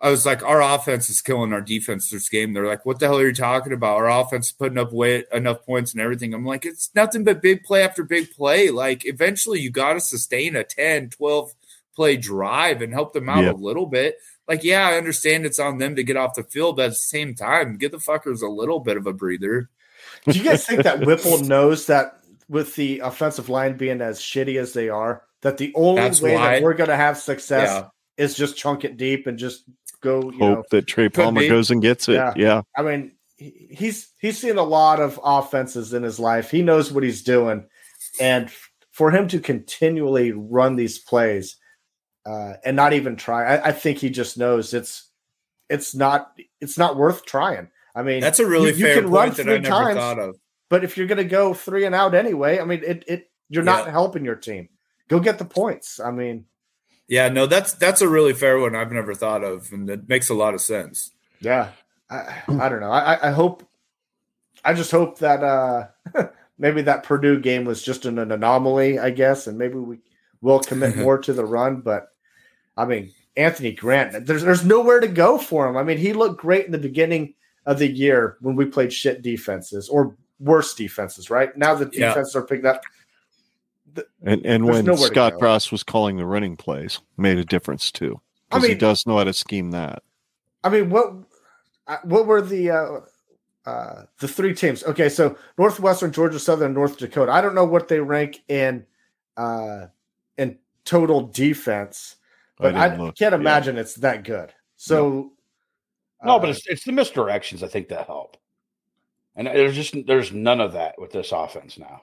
[0.00, 2.52] I was like, our offense is killing our defense this game.
[2.52, 3.96] They're like, what the hell are you talking about?
[3.96, 6.34] Our offense is putting up way enough points and everything.
[6.34, 8.70] I'm like, it's nothing but big play after big play.
[8.70, 11.54] Like eventually you got to sustain a 10, 12
[11.94, 13.52] play drive and help them out Yeah.
[13.52, 14.16] a little bit.
[14.48, 16.94] Like, yeah, I understand it's on them to get off the field, but at the
[16.96, 19.70] same time, give the fuckers a little bit of a breather.
[20.26, 22.18] Do you guys think that Whipple knows that
[22.48, 26.34] with the offensive line being as shitty as they are, that the only That's way
[26.34, 27.88] why- that we're going to have success Yeah.
[28.24, 29.64] is just chunk it deep and just
[30.02, 31.48] go, you know, Hope that Trey Palmer be.
[31.48, 32.14] goes and gets it.
[32.14, 32.32] Yeah.
[32.36, 32.62] Yeah.
[32.76, 36.50] I mean, he's he's seen a lot of offenses in his life.
[36.50, 37.64] He knows what he's doing,
[38.20, 38.50] and
[38.92, 41.56] for him to continually run these plays
[42.26, 45.08] uh, and not even try, I, I think he just knows it's
[45.68, 47.68] it's not it's not worth trying.
[47.94, 49.96] I mean, That's a really you- you fair can run point that I never times.
[49.96, 50.36] thought of.
[50.68, 53.62] but if you're going to go three and out anyway, I mean, it it you're
[53.62, 53.92] not Yeah.
[53.92, 54.68] helping your team.
[55.08, 56.00] Go get the points.
[56.00, 56.46] I mean,
[57.08, 60.28] Yeah, no, that's that's a really fair one I've never thought of, and it makes
[60.30, 61.10] a lot of sense.
[61.40, 61.68] Yeah,
[62.10, 62.90] I, I don't know.
[62.90, 63.68] I, I hope,
[64.64, 65.88] I just hope that uh
[66.58, 69.98] maybe that Purdue game was just an, an anomaly, I guess, and maybe we
[70.40, 71.80] will commit more to the run.
[71.82, 72.08] But
[72.76, 75.76] I mean, Anthony Grant, there's there's nowhere to go for him.
[75.76, 77.34] I mean, he looked great in the beginning
[77.66, 81.30] of the year when we played shit defenses or worse defenses.
[81.30, 82.08] Right now, the Yeah.
[82.08, 82.82] defenses are picking up.
[84.22, 85.38] And and when Scott go.
[85.38, 88.20] Frost was calling the running plays, made a difference too.
[88.50, 90.02] I Because he does know how to scheme that.
[90.62, 91.14] I mean, what
[91.86, 93.00] uh, what were the uh,
[93.66, 94.82] uh, the three teams?
[94.84, 97.30] Okay, so Northwestern, Georgia Southern, North Dakota.
[97.30, 98.84] I don't know what they rank in
[99.36, 99.86] uh,
[100.38, 102.16] in total defense,
[102.64, 103.38] but I, didn't look, can't yeah.
[103.38, 104.52] imagine it's that good.
[104.76, 105.32] So
[106.24, 108.36] No, uh, but it's it's the misdirections I think that help.
[109.36, 112.02] And there's just there's none of that with this offense now.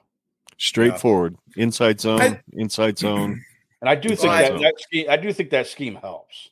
[0.58, 1.36] Straightforward.
[1.56, 3.44] Inside zone, I- inside zone.
[3.82, 6.50] And I do think Well, I- that, that scheme, I do think that scheme helps.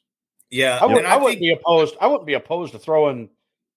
[0.51, 1.95] Yeah, I, would, and I, I wouldn't think be opposed.
[2.01, 3.31] I wouldn't be opposed to throwing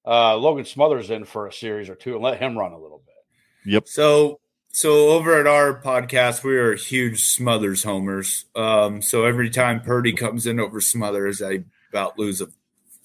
[0.07, 3.03] uh, Logan Smothers in for a series or two and let him run a little
[3.05, 3.71] bit.
[3.71, 3.87] Yep.
[3.87, 4.39] So
[4.73, 8.45] so over at our podcast, we are huge Smothers homers.
[8.55, 12.47] Um, so every time Purdy comes in over Smothers, I about lose a,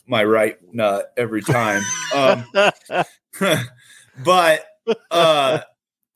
[0.06, 1.82] my right nut every time.
[2.14, 2.46] Um,
[4.24, 4.66] but
[5.10, 5.60] uh,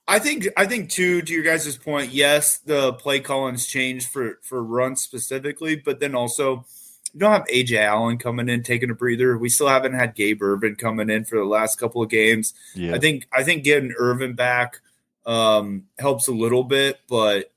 [0.09, 4.38] I think I think too to your guys' point, yes, the play calling's changed for
[4.42, 6.64] for runs specifically, but then also
[7.12, 9.36] you don't have Ajay Allen coming in taking a breather.
[9.36, 12.55] We still haven't had Gabe Ervin coming in for the last couple of games.
[12.74, 12.94] yeah.
[12.94, 14.80] I think I think getting Ervin back
[15.26, 17.52] um, helps a little bit, but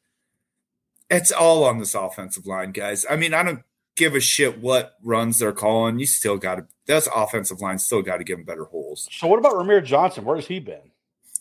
[1.10, 3.06] it's all on this offensive line, guys.
[3.10, 3.62] I mean, I don't
[3.96, 6.00] give a shit what runs they're calling.
[6.00, 6.66] You still got to.
[6.88, 7.80] That's offensive line.
[7.80, 9.08] Still got to give them better holes.
[9.12, 10.24] So what about Rahmir Johnson?
[10.26, 10.92] Where has he been?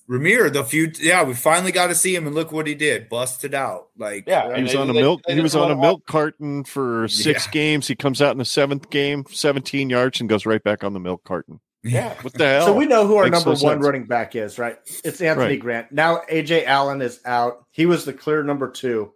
[0.08, 3.08] Rahmir, the few, yeah, we finally got to see him, and look what he did,
[3.08, 3.88] busted out.
[3.96, 5.22] Like, Yeah, he was on a they- milk.
[5.26, 7.52] they He was on a run milk carton for six Yeah.
[7.52, 7.88] games.
[7.88, 11.00] He comes out in the seventh game, seventeen yards, and goes right back on the
[11.00, 11.60] milk carton.
[11.84, 12.66] Yeah, What the hell?
[12.66, 13.84] So we know who our Makes number no one sense.
[13.84, 14.78] running back is, right?
[15.04, 15.60] It's Anthony Right.
[15.60, 15.92] Grant.
[15.92, 17.66] Now Ajay Allen is out.
[17.72, 19.12] He was the clear number two.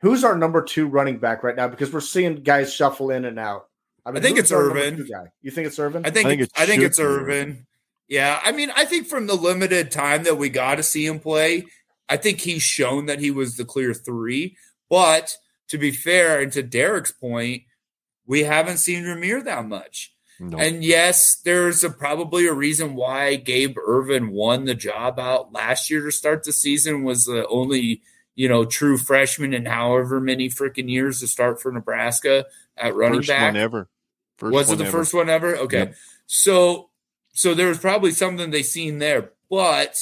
[0.00, 1.68] Who's our number two running back right now?
[1.68, 3.66] Because we're seeing guys shuffle in and out.
[4.04, 5.06] I think it's our Ervin.
[5.42, 6.04] You think it's Ervin?
[6.04, 7.30] I think I think it's, it I think it's be Ervin.
[7.50, 7.66] Ervin.
[8.08, 11.20] Yeah, I mean, I think from the limited time that we got to see him
[11.20, 11.66] play,
[12.08, 14.56] I think he's shown that he was the clear three.
[14.88, 15.36] But
[15.68, 17.62] to be fair, and to Derek's point,
[18.26, 20.12] we haven't seen Rahmir that much.
[20.42, 20.58] No.
[20.58, 25.90] And yes, there's a, probably a reason why Gabe Ervin won the job out last
[25.90, 28.00] year to start the season was the only
[28.34, 33.18] you know true freshman in however many freaking years to start for Nebraska at running
[33.18, 33.52] first back.
[33.52, 33.88] one ever.
[34.38, 34.98] First was it the ever.
[34.98, 35.56] first one ever?
[35.58, 35.78] Okay.
[35.78, 35.94] Yep.
[36.26, 36.88] So
[37.34, 39.94] so there was probably something they seen there, but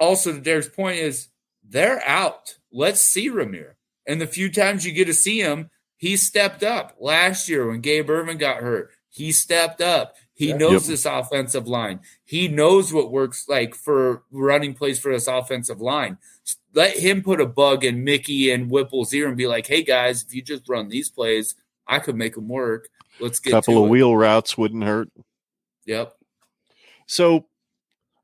[0.00, 1.28] also to Derek's point is
[1.62, 2.56] they're out.
[2.72, 3.74] Let's see Rahmir.
[4.08, 6.96] And the few times you get to see him, he stepped up.
[6.98, 10.14] Last year when Gabe Ervin got hurt, he stepped up.
[10.32, 10.90] He knows Yep.
[10.90, 12.00] this offensive line.
[12.24, 16.16] He knows what works like for running plays for this offensive line.
[16.72, 20.22] Let him put a bug in Mickey and Whipple's ear and be like, "Hey guys,
[20.22, 21.56] if you just run these plays,
[21.88, 22.88] I could make them work.
[23.18, 25.08] Let's get a couple of it." wheel routes wouldn't hurt.
[25.86, 26.14] Yep.
[27.06, 27.46] So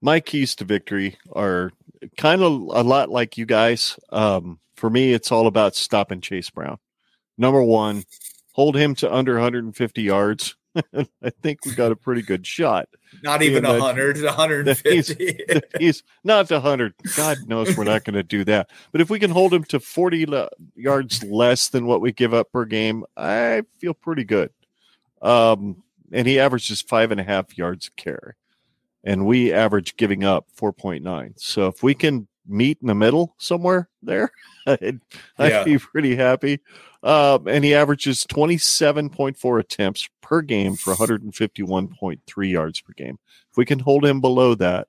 [0.00, 1.72] my keys to victory are
[2.16, 3.98] kind of a lot like you guys.
[4.10, 6.78] Um, for me, it's all about stopping Chase Brown.
[7.36, 8.04] Number one,
[8.52, 10.54] hold him to under 150 yards.
[10.76, 12.88] I think we got a pretty good shot.
[13.22, 15.38] Not even a that- hundred, hundred and fifty.
[15.78, 16.94] He's not to 100.
[17.16, 18.70] God knows we're not going to do that.
[18.90, 22.34] But if we can hold him to 40 le- yards less than what we give
[22.34, 24.50] up per game, I feel pretty good.
[25.22, 25.82] Um,
[26.12, 28.34] and he averages five and a half yards a carry.
[29.04, 31.34] And we average giving up 4.9.
[31.36, 34.30] So if we can meet in the middle somewhere there,
[34.66, 35.00] I'd,
[35.38, 36.60] I'd be pretty happy.
[37.02, 43.18] Um, and he averages 27.4 attempts per game for 151.3 yards per game.
[43.50, 44.88] If we can hold him below that,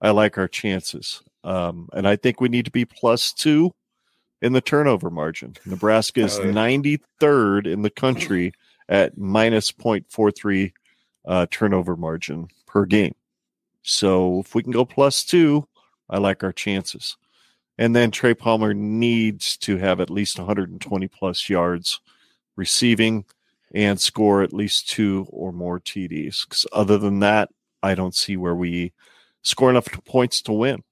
[0.00, 1.22] I like our chances.
[1.44, 3.72] Um, and I think we need to be plus two
[4.42, 5.54] in the turnover margin.
[5.66, 8.52] Nebraska is Oh, 93rd in the country
[8.88, 10.72] at minus 0.43
[11.26, 13.14] uh, turnover margin per game.
[13.82, 15.66] So if we can go plus two,
[16.10, 17.16] I like our chances.
[17.78, 22.00] And then Trey Palmer needs to have at least 120 plus yards
[22.56, 23.24] receiving
[23.74, 26.44] and score at least two or more TDs.
[26.46, 27.48] 'Cause other than that,
[27.82, 28.92] I don't see where we
[29.42, 30.82] score enough points to win.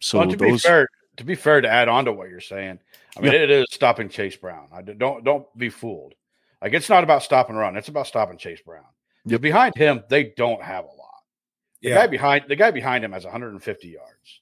[0.00, 2.78] So well, to be fair, to be fair, to add on to what you're saying,
[3.16, 4.68] I mean, it is stopping Chase Brown.
[4.72, 6.14] I don't don't be fooled.
[6.62, 8.86] Like it's not about stop and run; it's about stopping Chase Brown.
[9.26, 9.40] Yep.
[9.40, 11.03] Behind him, they don't have a lot.
[11.84, 14.40] The guy behind the guy behind him has 150 yards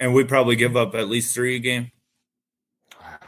[0.00, 1.90] And we probably give up at least three a game.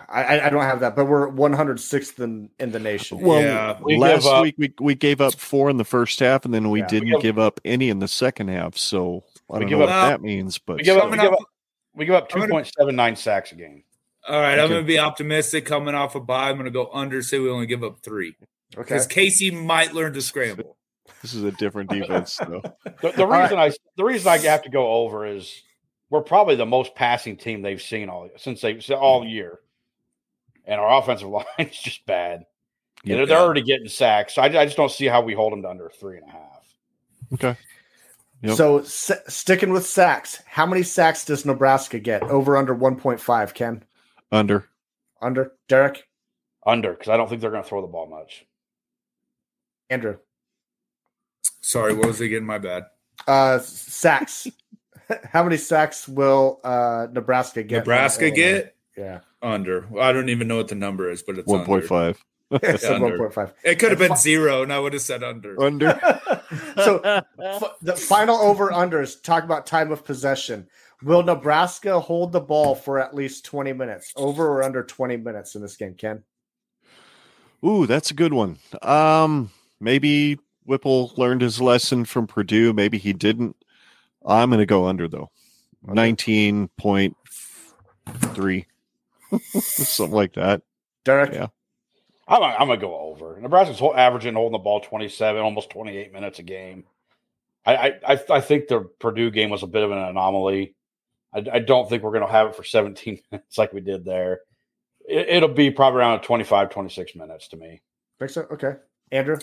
[0.09, 3.19] I, I- I don't have that, but we're 106th in, in the nation.
[3.21, 3.79] Well, Yeah.
[3.81, 6.55] We last give up- week we, we gave up four in the first half, and
[6.55, 6.87] then we Yeah.
[6.87, 8.77] Didn't give- give up any in the second half.
[8.77, 11.17] So I We don't give know what up- that means, but We give up, we
[11.17, 11.39] give up- up,
[11.95, 13.85] we give up 2.79 sacks a game.
[14.29, 16.51] All right, I'm going to be optimistic coming off a bye.
[16.51, 18.37] I'm going to go under, say we only give up three.
[18.75, 18.83] Okay.
[18.83, 20.77] Because Casey might learn to scramble.
[21.23, 22.37] this is a different defense.
[22.37, 22.61] though.
[23.01, 23.43] The, the All right.
[23.45, 25.63] reason I the reason I have to go over is
[26.11, 29.61] we're probably the most passing team they've seen all since they all year,
[30.69, 32.45] and our offensive line is just bad.
[33.03, 33.17] Yeah.
[33.17, 35.63] And they're already getting sacks, so I, I just don't see how we hold them
[35.63, 36.75] to under three and a half.
[37.33, 37.57] Okay.
[38.43, 38.57] Yep.
[38.57, 42.23] So s- sticking with sacks, how many sacks does Nebraska get?
[42.23, 43.85] Over under 1.5, Ken?
[44.31, 44.69] Under.
[45.21, 45.53] Under?
[45.69, 46.05] Derek?
[46.65, 48.47] Under because I don't think they're going to throw the ball much.
[49.91, 50.19] Andrew?
[51.61, 52.45] Sorry, what was it again?
[52.45, 52.85] My bad.
[53.27, 54.47] Uh, sacks.
[55.25, 57.79] how many sacks will uh, Nebraska get?
[57.79, 59.21] Nebraska get Yeah.
[59.43, 59.87] Under.
[59.91, 62.15] Well, I don't even know what the number is, but it's One point under.
[62.15, 62.25] five.
[62.51, 63.53] It's a 1.5.
[63.63, 65.61] It could have been Fi- zero, and I would have said under.
[65.63, 65.99] Under.
[66.77, 66.99] so
[67.39, 70.67] f- the final over unders talk about time of possession.
[71.03, 74.13] Will Nebraska hold the ball for at least 20 minutes?
[74.17, 76.25] Over or under 20 minutes in this game, Ken?
[77.65, 78.59] Ooh, that's a good one.
[78.83, 82.73] Um, maybe Whipple learned his lesson from Purdue.
[82.73, 83.57] Maybe he didn't.
[84.27, 85.31] I'm going to go under though.
[85.83, 87.17] Nineteen point
[88.35, 88.67] three,
[89.61, 90.63] something like that.
[91.05, 91.33] Derek?
[91.33, 91.49] Yeah.
[92.27, 93.39] I'm, I'm going to go over.
[93.41, 96.85] Nebraska's hol- averaging holding the ball 27, almost 28 minutes a game.
[97.65, 100.75] I, I, I, I think the Purdue game was a bit of an anomaly.
[101.35, 104.05] I, I don't think we're going to have it for 17 minutes like we did
[104.05, 104.41] there.
[105.07, 107.81] It, it'll be probably around 25, 26 minutes to me.
[108.19, 108.43] Think so?
[108.53, 108.75] Okay.
[109.11, 109.39] Andrew?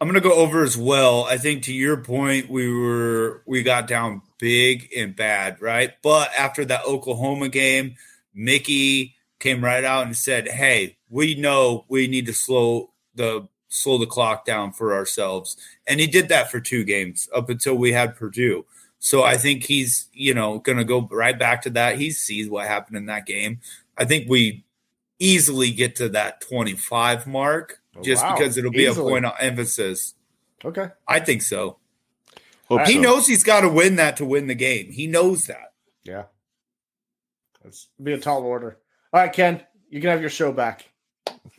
[0.00, 1.24] I'm gonna go over as well.
[1.24, 5.92] I think to your point, we were we got down big and bad, right?
[6.02, 7.96] But after that Oklahoma game,
[8.32, 13.98] Mickey came right out and said, "Hey, we know we need to slow the slow
[13.98, 17.92] the clock down for ourselves," and he did that for two games up until we
[17.92, 18.64] had Purdue.
[18.98, 21.98] So I think he's you know gonna go right back to that.
[21.98, 23.60] He sees what happened in that game.
[23.96, 24.64] I think we
[25.20, 28.36] easily get to that 25 mark oh, just Wow.
[28.36, 29.10] because it'll be Easily.
[29.10, 30.14] a point of emphasis.
[30.64, 30.88] Okay.
[31.08, 31.78] I think so.
[32.68, 33.00] Hope He so.
[33.00, 34.92] knows he's got to win that to win the game.
[34.92, 35.72] He knows that.
[36.04, 36.24] Yeah.
[37.64, 38.78] That's be a tall order.
[39.12, 40.86] All right, Ken, you can have your show back.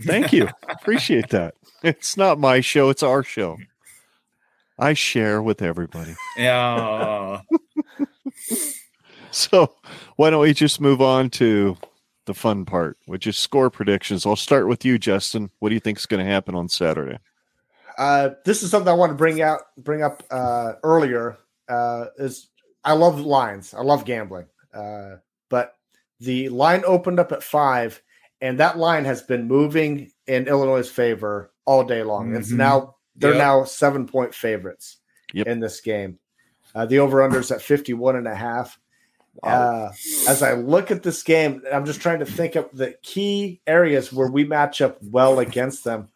[0.03, 0.49] Thank you.
[0.69, 1.55] Appreciate that.
[1.83, 3.57] It's not my show, it's our show.
[4.77, 6.15] I share with everybody.
[6.37, 7.41] Yeah.
[9.31, 9.75] So
[10.15, 11.77] why don't we just move on to
[12.25, 14.25] the fun part, which is score predictions.
[14.25, 15.49] I'll start with you, Justin.
[15.59, 17.19] What do you think is going to happen on Saturday?
[17.97, 21.37] Uh, this is something I want to bring out, bring up uh, earlier.
[21.67, 22.49] Uh, is
[22.83, 23.73] I love lines.
[23.73, 25.17] I love gambling, uh,
[25.49, 25.75] but
[26.19, 28.01] the line opened up at five,
[28.41, 32.35] and that line has been moving in Illinois' favor all day long.
[32.35, 32.57] It's Mhm.
[32.57, 33.37] now they're Yep.
[33.39, 34.97] now seven point favorites
[35.33, 35.47] Yep.
[35.47, 36.19] in this game.
[36.75, 38.79] Uh, the over under is at 51 and a half.
[39.43, 39.89] Uh,
[40.27, 44.11] as I look at this game, I'm just trying to think of the key areas
[44.11, 46.09] where we match up well against them.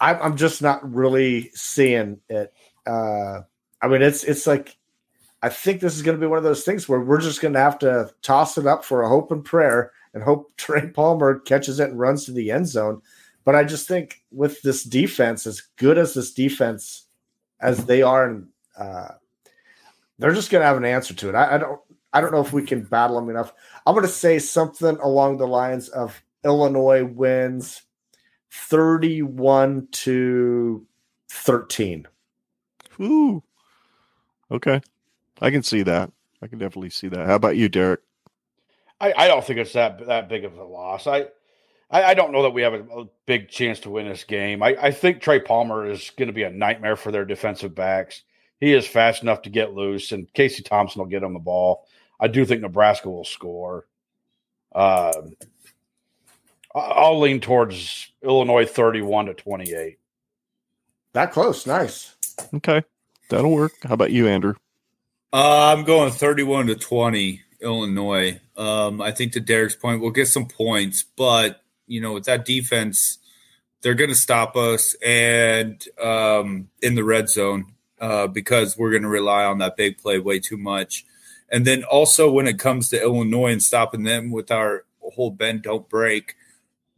[0.00, 2.52] I'm, I'm just not really seeing it.
[2.86, 3.42] Uh,
[3.82, 4.76] I mean, it's it's like
[5.42, 7.54] I think this is going to be one of those things where we're just going
[7.54, 11.38] to have to toss it up for a hope and prayer and hope Trey Palmer
[11.40, 13.02] catches it and runs to the end zone.
[13.44, 17.06] But I just think with this defense, as good as this defense
[17.58, 19.08] as they are, and uh,
[20.18, 21.34] they're just going to have an answer to it.
[21.34, 21.80] I, I don't.
[22.12, 23.52] I don't know if we can battle them enough.
[23.86, 27.82] I'm going to say something along the lines of Illinois wins
[28.50, 30.86] 31 to
[31.28, 32.08] 13.
[33.00, 33.42] Ooh.
[34.50, 34.80] Okay.
[35.40, 36.12] I can see that.
[36.42, 37.26] I can definitely see that.
[37.26, 38.00] How about you, Derek?
[39.00, 41.06] I, I don't think it's that that big of a loss.
[41.06, 41.26] I
[41.90, 44.62] I, I don't know that we have a, a big chance to win this game.
[44.62, 48.22] I, I think Trey Palmer is going to be a nightmare for their defensive backs.
[48.60, 51.86] He is fast enough to get loose, and Casey Thompson will get him the ball.
[52.20, 53.86] I do think Nebraska will score.
[54.74, 55.36] Um,
[56.74, 59.98] I'll lean towards Illinois thirty-one to twenty-eight.
[61.14, 61.66] That close.
[61.66, 62.14] Nice.
[62.54, 62.84] Okay.
[63.30, 63.72] That'll work.
[63.82, 64.54] How about you, Andrew?
[65.32, 68.40] Uh, I'm going 31 to 20, Illinois.
[68.56, 72.44] Um, I think to Derek's point, we'll get some points, but you know, with that
[72.44, 73.18] defense,
[73.80, 77.66] they're going to stop us and um, in the red zone
[78.00, 81.04] uh, because we're going to rely on that big play way too much.
[81.48, 85.62] And then also when it comes to Illinois and stopping them with our whole bend
[85.62, 86.34] don't break,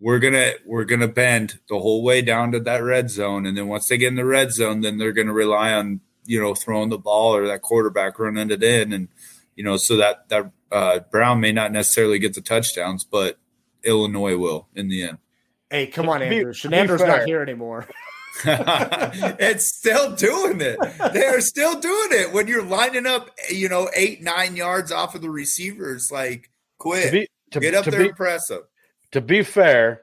[0.01, 3.69] we're gonna we're gonna bend the whole way down to that red zone, and then
[3.69, 6.89] once they get in the red zone, then they're gonna rely on you know throwing
[6.89, 9.09] the ball or that quarterback running it in, and
[9.57, 13.39] you know so that that uh, Brown may not necessarily get the touchdowns, but
[13.85, 15.19] Illinois will in the end.
[15.71, 16.53] Hey, come on, Andrew.
[16.53, 17.87] to be Chinander's fair- not here anymore.
[18.45, 20.79] it's still doing it.
[21.13, 25.21] They're still doing it when you're lining up, you know, eight nine yards off of
[25.21, 26.11] the receivers.
[26.11, 28.63] Like, quit, To be to, get up to there be and press them.
[29.11, 30.03] to be fair,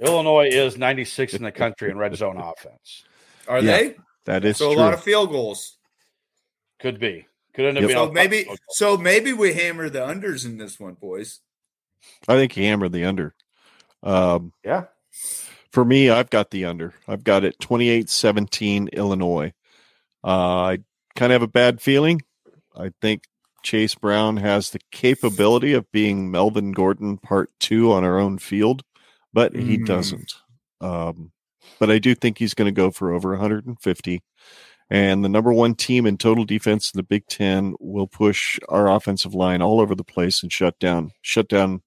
[0.00, 3.04] Illinois is ninety-six in the country in red zone offense.
[3.46, 3.96] Are Yeah, they?
[4.26, 4.80] That is So true.
[4.80, 5.76] a lot of field goals.
[6.80, 7.26] Could be.
[7.54, 7.88] Could end up Yep.
[7.88, 11.40] being So a- maybe, so maybe we hammer the unders in this one, boys.
[12.28, 13.34] I think he hammered the under.
[14.02, 14.86] Um, Yeah.
[15.70, 16.94] for me, I've got the under.
[17.06, 19.52] I've got it 28 17 Illinois.
[20.22, 20.28] Uh,
[20.62, 20.78] I
[21.14, 22.22] kind of have a bad feeling.
[22.76, 23.24] I think
[23.62, 28.82] Chase Brown has the capability of being Melvin Gordon part two on our own field,
[29.32, 29.86] but he Mhm.
[29.86, 30.32] doesn't.
[30.80, 31.32] Um,
[31.78, 34.22] but I do think he's going to go for over 150.
[34.90, 38.88] And the number one team in total defense in the Big Ten will push our
[38.88, 41.82] offensive line all over the place and shut down, shut down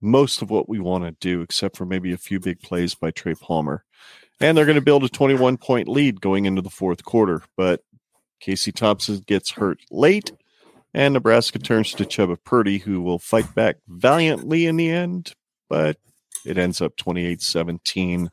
[0.00, 3.10] most of what we want to do, except for maybe a few big plays by
[3.10, 3.84] Trey Palmer.
[4.40, 7.42] And they're going to build a 21 point lead going into the fourth quarter.
[7.56, 7.80] But
[8.40, 10.32] Casey Thompson gets hurt late,
[10.92, 15.32] and Nebraska turns to Chubba Purdy, who will fight back valiantly in the end,
[15.70, 15.96] but
[16.44, 18.30] it ends up 28 17.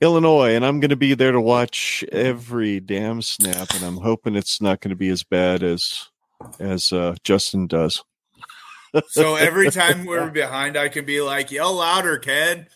[0.00, 4.34] Illinois, and I'm going to be there to watch every damn snap, and I'm hoping
[4.34, 6.08] it's not going to be as bad as
[6.58, 8.02] as uh, Justin does.
[9.08, 12.66] So every time we're behind, I can be like, yell louder, Ken.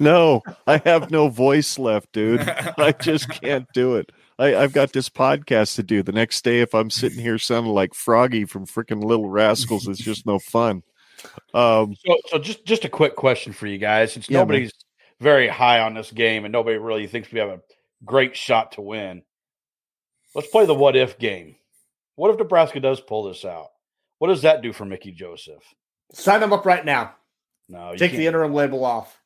[0.00, 2.40] No, I have no voice left, dude.
[2.78, 4.12] I just can't do it.
[4.38, 6.04] I, I've got this podcast to do.
[6.04, 9.98] The next day, if I'm sitting here sounding like Froggy from freaking Little Rascals, it's
[9.98, 10.84] just no fun.
[11.52, 14.70] Um, So, so just just a quick question for you guys, since Yeah, man.
[15.20, 17.60] Nobody's very high on this game and nobody really thinks we have a
[18.04, 19.22] great shot to win.
[20.34, 21.56] Let's play the what if game.
[22.16, 23.68] What if Nebraska does pull this out?
[24.18, 25.62] What does that do for Mickey Joseph?
[26.12, 27.14] Sign him up right now.
[27.68, 29.20] No, you Take can't, the interim label off.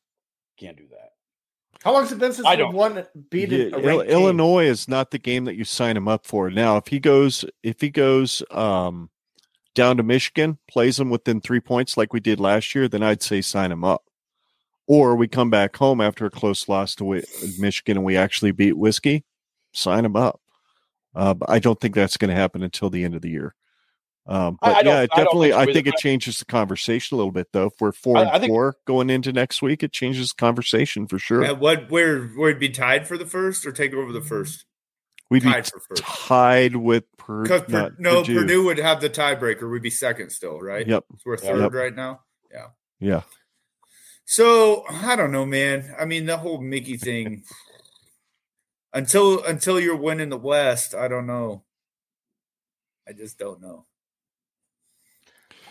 [0.58, 1.12] can't do that.
[1.82, 4.10] How long has it been since I we don't- won beat yeah, a Ill- team?
[4.10, 6.50] Illinois is not the game that you sign him up for.
[6.50, 9.10] Now, if he goes, if he goes um,
[9.74, 13.22] down to Michigan, plays them within three points like we did last year, then I'd
[13.22, 14.04] say sign him up.
[14.88, 17.24] Or we come back home after a close loss to Wi-
[17.58, 19.24] Michigan and we actually beat Whiskey,
[19.72, 20.40] sign him up.
[21.14, 23.54] Uh, but I don't think that's going to happen until the end of the year.
[24.26, 25.50] Um, but I don't- yeah, I it definitely.
[25.50, 27.66] think I think it changes the conversation a little bit, though.
[27.66, 30.34] If we're four I- and I think- four going into next week, it changes the
[30.36, 31.44] conversation for sure.
[31.44, 34.64] Uh, what where would be tied for the first or take over the first?
[35.30, 36.02] We'd be tied for first.
[36.04, 37.42] tied with Purdue.
[37.44, 38.64] Because Pur- no, Purdue.
[38.64, 39.70] would have the tiebreaker.
[39.70, 40.86] We'd be second still, right?
[40.86, 41.04] Yep.
[41.16, 41.72] So we're third Yep.
[41.72, 42.20] right now.
[42.52, 42.66] Yeah.
[43.00, 43.22] Yeah.
[44.24, 45.94] So I don't know, man.
[45.98, 47.42] I mean, the whole Mickey thing.
[48.92, 51.64] until until you're winning the West, I don't know.
[53.08, 53.86] I just don't know.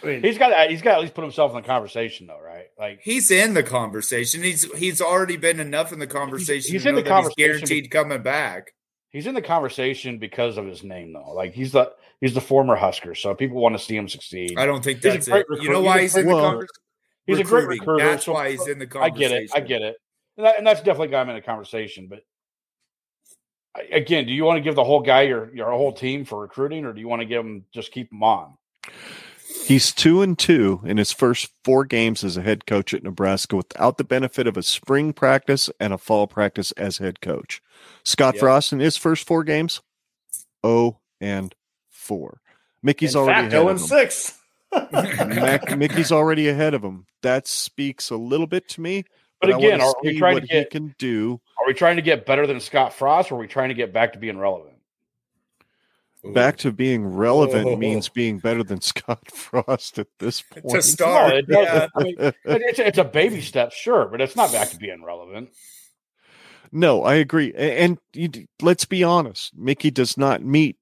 [0.04, 2.40] I mean, He's got he's got to at least put himself in the conversation, though,
[2.44, 2.66] right?
[2.78, 4.44] Like He's in the conversation.
[4.44, 6.72] He's he's already been enough in the conversation.
[6.72, 8.74] he's to in know the that he's conversation guaranteed coming back.
[9.10, 11.32] he's in the conversation because of his name, though.
[11.34, 14.58] Like he's the he's the former Husker, so people want to see him succeed.
[14.58, 15.62] I don't think He's that's great it.
[15.64, 16.68] You know why he's he's in the great- conversation?
[17.38, 18.06] He's a great recruiter.
[18.06, 19.16] That's so- why he's in the conversation.
[19.16, 19.52] I get it.
[19.56, 19.96] I get it.
[20.38, 22.08] And, that, and that's definitely got him in a conversation.
[22.08, 22.24] But
[23.76, 26.40] I- again, do you want to give the whole guy your your whole team for
[26.42, 28.58] recruiting, or do you want to give him just keep him on?
[29.66, 33.56] He's two and two in his first four games as a head coach at Nebraska
[33.56, 37.62] without the benefit of a spring practice and a fall practice as head coach.
[38.04, 38.40] Scott Yep.
[38.40, 39.82] Frost in his first four games,
[40.64, 41.54] oh and
[41.90, 42.42] 4.
[42.82, 43.88] Mickey's in already fact, oh ahead 0 of and him.
[44.74, 45.36] 6.
[45.36, 47.06] Mac, Mickey's already ahead of him.
[47.22, 49.04] That speaks a little bit to me.
[49.40, 52.26] But I again, are we trying to get can do are we trying to get
[52.28, 54.76] better than Scott Frost, or are we trying to get back to being relevant?
[56.36, 57.76] back to being relevant Oh.
[57.76, 60.70] means being better than Scott Frost at this point.
[60.70, 61.46] to start.
[61.48, 61.88] No, it yeah.
[61.96, 62.16] I mean,
[62.46, 65.50] it's, it's a baby step, sure, but it's not back to being relevant.
[66.72, 67.52] No, I agree.
[67.56, 68.30] A- And you,
[68.62, 70.78] let's be honest, Mickey does not meet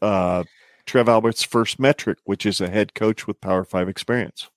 [0.00, 0.44] uh,
[0.86, 4.50] Trev Alberts' first metric, which is a head coach with Power Five experience.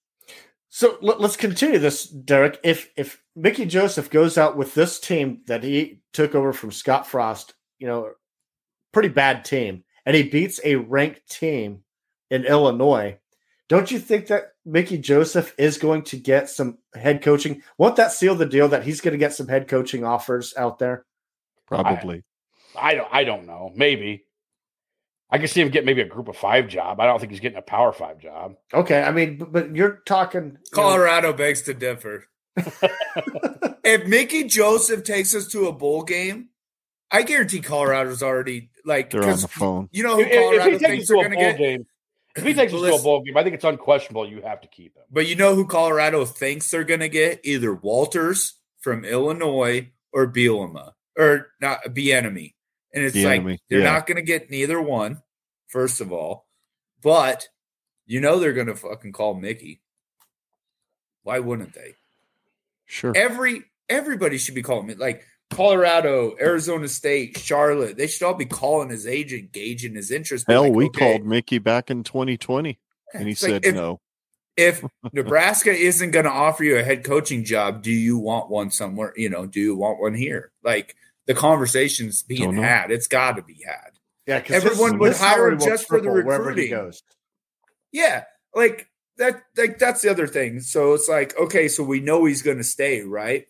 [0.69, 2.59] So let, us continue this, Derek.
[2.61, 7.07] If if Mickey Joseph goes out with this team that he took over from Scott
[7.07, 8.11] Frost, you know,
[8.91, 11.83] pretty bad team, and he beats a ranked team
[12.29, 13.17] in Illinois,
[13.69, 17.63] don't you think that Mickey Joseph is going to get some head coaching?
[17.77, 20.77] Won't that seal the deal that he's going to get some head coaching offers out
[20.77, 21.05] there?
[21.67, 22.23] Probably.
[22.77, 23.07] I don't.
[23.11, 23.71] I don't know.
[23.73, 24.24] Maybe
[25.29, 26.99] I can see him get maybe a Group of Five job.
[26.99, 28.55] I don't think he's getting a Power Five job.
[28.73, 32.25] Okay, I mean, but, but you're talking you know- Colorado begs to differ.
[33.83, 36.49] if Mickey Joseph takes us to a bowl game,
[37.11, 39.89] I guarantee Colorado's already like They're on 'cause the phone.
[39.91, 41.37] You know who If, if he Colorado takes thinks us to they're a going to
[41.37, 41.85] bowl get, game,
[42.37, 44.27] if he takes us to a bowl game, I think it's unquestionable.
[44.29, 45.03] You have to keep him.
[45.11, 47.41] but you know who Colorado thinks they're going to get?
[47.43, 52.54] Either Walters from Illinois or Bielema or not Bieniemy.
[52.95, 53.91] And it's like Bieniemy, they're yeah.
[53.91, 55.21] not going to get neither one,
[55.67, 56.47] first of all,
[57.03, 57.49] but
[58.07, 59.81] you know they're going to fucking call Mickey.
[61.23, 61.95] Why wouldn't they?
[62.85, 63.13] Sure.
[63.15, 67.97] every everybody should be calling me like Colorado, Arizona State, Charlotte.
[67.97, 70.45] They should all be calling his agent, gauging his interest.
[70.47, 72.79] Hell, like, we okay, called Mickey back in 2020,
[73.13, 74.01] and he it's like, said if, no.
[74.57, 74.83] If
[75.13, 79.13] Nebraska isn't going to offer you a head coaching job, do you want one somewhere?
[79.15, 80.51] You know, do you want one here?
[80.63, 80.95] Like
[81.27, 82.61] the conversation's being Don't know.
[82.61, 82.91] had.
[82.91, 83.91] It's got to be had.
[84.27, 86.69] Yeah, 'cause Everyone his- would hire him just for the triple he recruiting.
[86.71, 87.03] goes.
[87.91, 88.23] Yeah,
[88.53, 89.43] like that.
[89.57, 90.59] Like that's the other thing.
[90.61, 93.45] So it's like, okay, so we know he's going to stay, right?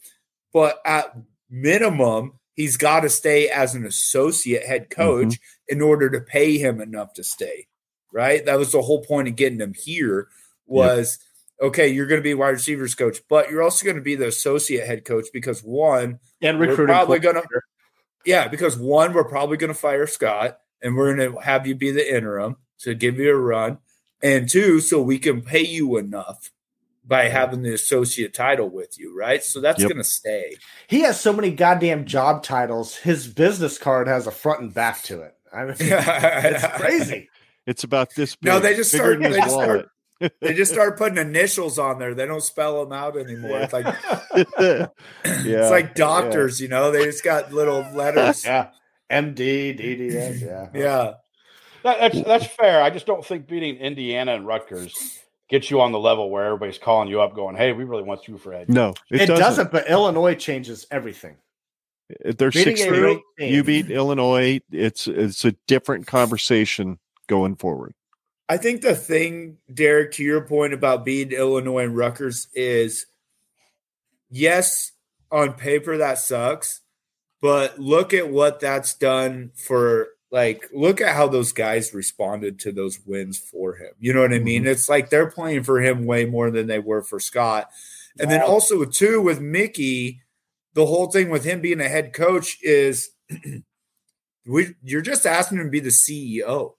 [0.53, 1.15] But at
[1.49, 5.01] minimum, he's got to stay as an associate head mm-hmm.
[5.01, 7.67] coach in order to pay him enough to stay,
[8.13, 8.45] right?
[8.45, 10.27] That was the whole point of getting him here.
[10.67, 11.19] Was
[11.61, 14.27] okay, you're going to be wide receivers coach, but you're also going to be the
[14.27, 16.93] associate head coach because one, And we're recruiting.
[16.93, 17.63] probably going to coordinator.
[18.25, 21.75] Yeah, because one, we're probably going to fire Scott and we're going to have you
[21.75, 23.77] be the interim to give you a run.
[24.23, 26.51] And two, so we can pay you enough
[27.07, 29.43] by having the associate title with you, right?
[29.43, 29.89] So that's Yep.
[29.89, 30.55] going to stay.
[30.87, 32.95] He has so many goddamn job titles.
[32.95, 35.35] His business card has a front and back to it.
[35.53, 37.29] I mean, it's crazy.
[37.67, 38.35] It's about this.
[38.35, 38.51] Big.
[38.51, 39.85] No, they just Bigger start- they his just start- wallet.
[40.19, 42.13] They just start putting initials on there.
[42.13, 43.59] They don't spell them out anymore.
[43.59, 43.85] It's like
[44.57, 44.87] yeah,
[45.25, 46.91] it's like doctors, you know.
[46.91, 48.45] They just got little letters.
[48.45, 48.69] yeah.
[49.11, 50.69] MD, DDS, yeah.
[50.73, 51.13] yeah.
[51.83, 52.81] That, that's that's fair.
[52.81, 56.79] I just don't think beating Indiana and Rutgers gets you on the level where everybody's
[56.79, 59.39] calling you up, going, "Hey, we really want you for head." No, it, It, doesn't.
[59.39, 59.71] doesn't.
[59.71, 61.35] but Illinois changes everything.
[62.23, 63.21] They're Beating six a three.
[63.37, 64.61] You beat Illinois.
[64.71, 67.93] It's it's a different conversation going forward.
[68.47, 73.07] I think the thing, Derek, to your point about being Illinois and Rutgers is
[74.29, 74.91] yes,
[75.31, 76.81] on paper that sucks,
[77.41, 82.71] but look at what that's done for like look at how those guys responded to
[82.71, 83.91] those wins for him.
[83.99, 84.63] You know what I mean?
[84.63, 84.71] Mm-hmm.
[84.71, 87.69] It's like they're playing for him way more than they were for Scott.
[88.19, 90.21] And then also too with Mickey,
[90.73, 93.09] the whole thing with him being a head coach is
[94.45, 96.73] we you're just asking him to be the CEO.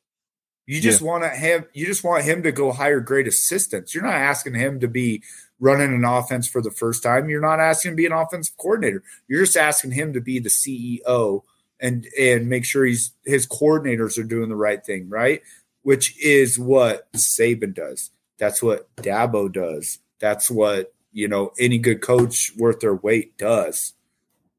[0.67, 3.95] You just want to have you just want him to go hire great assistants.
[3.95, 5.23] You're not asking him to be
[5.61, 7.29] running an offense for the first time.
[7.29, 9.03] You're not asking him to be an offensive coordinator.
[9.29, 11.45] You're just asking him to be the CEO
[11.79, 15.41] and and make sure he's his coordinators are doing the right thing, right?
[15.83, 18.11] Which is what Saban does.
[18.39, 20.01] That's what Dabo does.
[20.19, 23.93] That's what you know any good coach worth their weight does.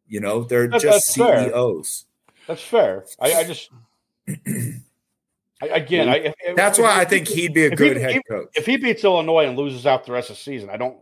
[0.08, 1.50] You know, they're That- just that's fair.
[1.50, 2.06] CEOs.
[2.48, 3.06] That's fair.
[3.20, 3.70] I, I just
[5.62, 7.98] I, again, I, if- That's if- why I think he'd be a if he- good
[7.98, 8.50] head coach.
[8.56, 10.98] If he beats Illinois and loses out the rest of the season, I don't.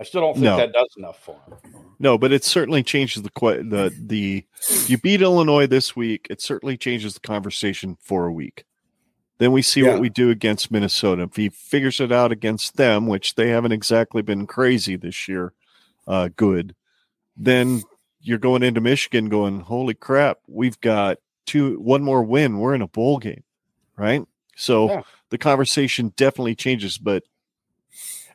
[0.00, 0.56] I still don't think No.
[0.56, 1.74] that does enough for him.
[2.00, 4.44] No, but it certainly changes the the the.
[4.60, 8.64] If you beat Illinois this week, it certainly changes the conversation for a week.
[9.38, 9.92] Then we see Yeah.
[9.92, 11.24] what we do against Minnesota.
[11.24, 15.52] If he figures it out against them, which they haven't exactly been crazy this year,
[16.06, 16.74] uh, good.
[17.36, 17.82] Then
[18.20, 22.58] you're going into Michigan, going, "Holy crap, we've got two, one more win.
[22.58, 23.42] We're in a bowl game,
[24.02, 24.22] right?"
[24.56, 25.02] So Yeah.
[25.30, 26.98] the conversation definitely changes.
[26.98, 27.22] But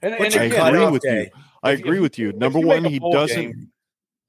[0.02, 1.28] And, and I again, agree cutoff with you.
[1.64, 2.32] I If- agree if- with you.
[2.34, 3.42] Number you one, he doesn't.
[3.52, 3.72] game-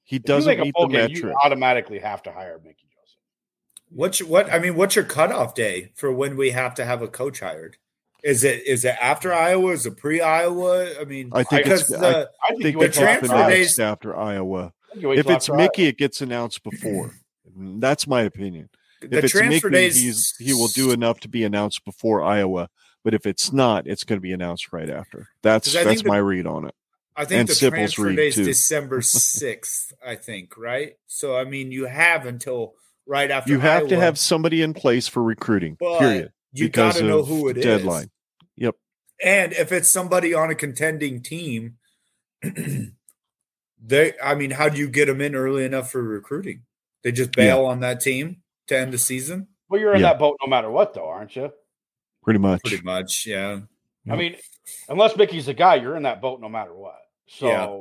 [0.04, 1.16] he doesn't meet the game, metric.
[1.22, 3.18] You automatically have to hire Mickey Joseph.
[3.90, 4.50] What's your, what?
[4.52, 7.76] I mean, what's your cutoff day for when we have to have a coach hired?
[8.24, 9.72] Is it is it after Iowa?
[9.72, 10.88] Is it pre Iowa?
[11.00, 13.28] I mean, I think because it's- the, I think, think you wait it's transfer after
[13.28, 13.50] been Iowa.
[13.50, 14.72] days- after Iowa.
[14.90, 15.88] I think you wait If it's Mickey, Iowa.
[15.90, 17.12] it gets announced before.
[17.56, 18.70] That's my opinion.
[19.00, 22.68] The if it's transfer Mickey, days, he will do enough to be announced before Iowa.
[23.04, 25.28] But if it's not, it's going to be announced right after.
[25.42, 26.74] That's 'Cause I think that's the- my read on it.
[27.16, 28.44] I think and the Sipple's transfer days too.
[28.44, 29.92] December sixth.
[30.06, 30.94] I think right.
[31.06, 32.74] So I mean, you have until
[33.06, 35.76] right after You have to have somebody in place for recruiting.
[35.80, 36.32] but period.
[36.52, 37.64] You got because to know of who it the is.
[37.66, 38.10] deadline.
[38.56, 38.76] Yep.
[39.22, 41.78] And if it's somebody on a contending team,
[43.80, 46.62] they I mean, how do you get them in early enough for recruiting?
[47.02, 49.48] They just bail on that team to end the season?
[49.68, 50.12] Well, you're in Yeah.
[50.12, 51.52] that boat no matter what, though, aren't you?
[52.22, 52.62] Pretty much.
[52.62, 53.60] Pretty much, yeah.
[54.10, 54.36] I mean,
[54.88, 56.98] unless Mickey's the guy, you're in that boat no matter what.
[57.26, 57.80] So Yeah.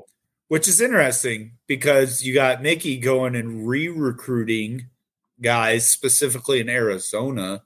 [0.49, 4.87] Which is interesting because you got Mickey going and re-recruiting
[5.41, 7.63] guys specifically in Arizona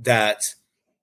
[0.00, 0.54] that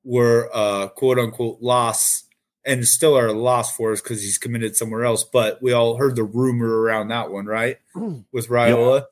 [0.03, 2.25] were uh quote unquote lost
[2.65, 5.23] and still are a loss for us because he's committed somewhere else.
[5.23, 7.77] But we all heard the rumor around that one, right?
[8.31, 9.05] With Raiola.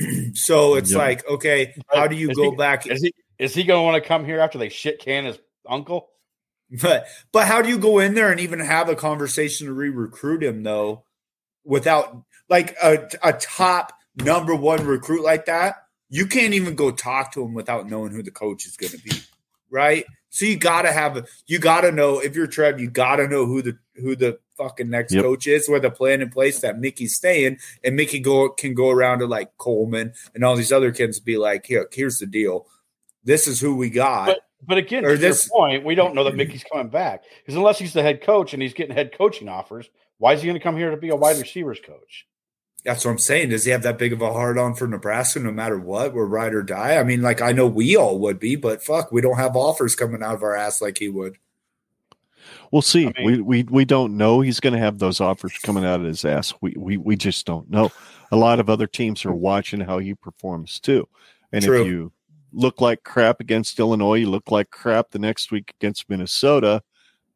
[0.34, 0.98] so it's Yep.
[0.98, 2.86] like, okay, uh, how do you Is go he- back?
[2.86, 5.38] is he is he going to want to come here after they shit can his
[5.66, 6.08] uncle?
[6.82, 10.40] But but how do you go in there and even have a conversation to re-recruit
[10.44, 11.02] him though,
[11.64, 15.76] without like a, a top number one recruit like that?
[16.10, 18.98] You can't even go talk to him without knowing who the coach is going to
[18.98, 19.10] be,
[19.68, 20.04] right?
[20.30, 23.76] So you gotta have you gotta know if you're Trev, you gotta know who the
[23.96, 25.24] who the fucking next Yep.
[25.24, 28.90] coach is, where the plan in place that Mickey's staying, and Mickey go can go
[28.90, 32.66] around to like Coleman and all these other kids be like, here, here's the deal.
[33.24, 34.26] This is who we got.
[34.26, 37.24] But but again, Or to this- your point, we don't know that Mickey's coming back
[37.40, 40.46] because unless he's the head coach and he's getting head coaching offers, why is he
[40.46, 42.26] going to come here to be a wide receivers coach?
[42.84, 43.50] That's what I'm saying.
[43.50, 46.14] Does he have that big of a hard on for Nebraska no matter what?
[46.14, 46.96] We're ride or die.
[46.96, 49.94] I mean, like I know we all would be, but fuck, we don't have offers
[49.94, 51.36] coming out of our ass like he would.
[52.70, 53.06] We'll see.
[53.06, 56.00] I mean- we we we don't know he's going to have those offers coming out
[56.00, 56.54] of his ass.
[56.60, 57.90] We we we just don't know.
[58.32, 61.08] A lot of other teams are watching how he performs too.
[61.52, 61.80] And True.
[61.82, 62.12] if you
[62.52, 66.82] look like crap against Illinois, you look like crap the next week against Minnesota.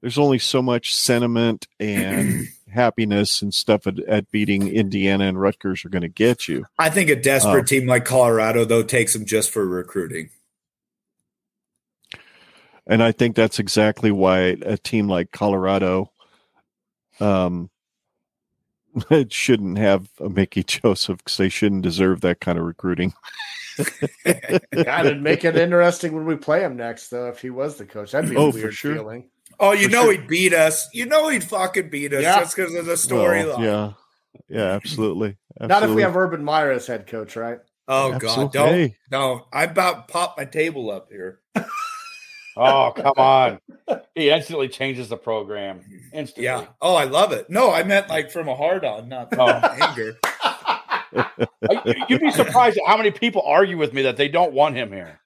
[0.01, 5.85] There's only so much sentiment and happiness and stuff at, at beating Indiana and Rutgers
[5.85, 6.66] are going to get you.
[6.79, 7.64] I think a desperate Oh.
[7.66, 10.31] team like Colorado though takes them just for recruiting.
[12.87, 16.11] And I think that's exactly why a team like Colorado
[17.20, 17.70] um,
[19.11, 23.15] it shouldn't have a Mickey Joseph because they shouldn't deserve that kind of recruiting.
[24.24, 27.28] God, it'd make it interesting when we play him next, though.
[27.28, 28.94] If he was the coach, that'd be Oh, a for weird sure.
[28.94, 29.31] feeling.
[29.60, 30.12] Oh, you know sure.
[30.12, 30.89] he'd beat us.
[30.93, 32.40] You know he'd fucking beat us Yeah.
[32.40, 33.62] just because of the Well, storyline.
[33.64, 33.93] yeah,
[34.48, 35.36] yeah, absolutely.
[35.60, 37.59] Not if we have Urban Meyer as head coach, right?
[37.86, 38.43] Oh Absolutely.
[38.44, 39.47] god, don't no!
[39.52, 41.40] I about pop my table up here.
[42.56, 43.59] Oh come on!
[44.14, 45.81] He instantly changes the program
[46.12, 46.44] instantly.
[46.44, 46.66] Yeah.
[46.81, 47.51] Oh, I love it.
[47.51, 49.76] No, I meant like from a hard on, not from Oh.
[49.82, 50.16] anger.
[52.09, 54.93] You'd be surprised at how many people argue with me that they don't want him
[54.93, 55.18] here.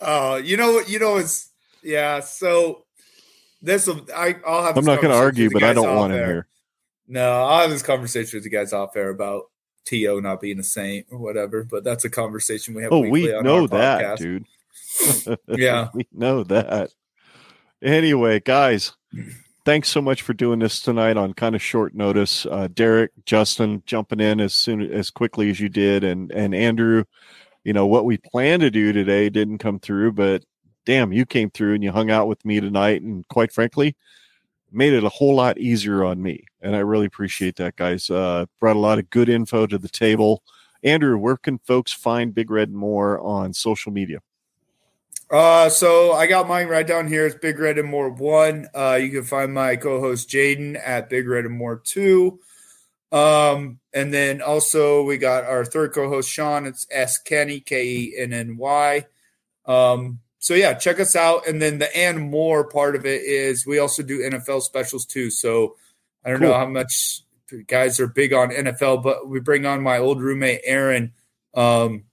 [0.00, 0.78] Oh, you know?
[0.80, 1.50] You know it's
[1.82, 2.20] yeah.
[2.20, 2.84] So
[3.62, 4.76] this will I I'll have.
[4.76, 6.26] I'm not going to argue, but I don't want him air.
[6.26, 6.46] here.
[7.08, 9.44] No, I'll have this conversation with the guys off air about
[9.86, 11.64] To not being a saint or whatever.
[11.64, 12.92] But that's a conversation we have.
[12.92, 14.18] Oh, we on know that, podcast.
[14.18, 14.44] dude.
[15.58, 15.88] Yeah.
[15.94, 16.90] we know that.
[17.82, 18.92] Anyway, guys,
[19.64, 22.46] thanks so much for doing this tonight on kind of short notice.
[22.46, 27.04] Uh, Derek, Justin, jumping in as soon as quickly as you did, and and Andrew,
[27.64, 30.44] you know what we planned to do today didn't come through, but
[30.84, 33.96] damn, you came through and you hung out with me tonight, and quite frankly,
[34.70, 38.10] made it a whole lot easier on me, and I really appreciate that, guys.
[38.10, 40.42] Uh, brought a lot of good info to the table,
[40.82, 44.20] Andrew, where can folks find Big Red and More on social media?
[45.30, 47.24] Uh, so I got mine right down here.
[47.24, 48.68] It's Big Red and More One.
[48.74, 52.40] Uh, you can find my co-host Jaden at Big Red and More Two.
[53.12, 56.66] Um, and then also we got our third co-host Sean.
[56.66, 59.06] It's S Kenny K E N N Y.
[59.64, 61.46] Um, so yeah, check us out.
[61.46, 65.30] And then the and more part of it is we also do NFL specials too.
[65.30, 65.76] So
[66.24, 66.48] I don't Cool.
[66.48, 67.22] know how much
[67.68, 71.12] guys are big on NFL, but we bring on my old roommate Aaron.
[71.54, 72.04] Um,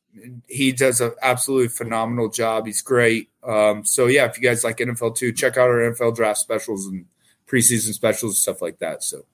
[0.47, 2.67] he does an absolutely phenomenal job.
[2.67, 3.29] He's great.
[3.43, 6.85] Um, so yeah, if you guys like NFL too, check out our NFL draft specials
[6.85, 7.05] and
[7.47, 9.03] preseason specials and stuff like that.
[9.03, 9.25] So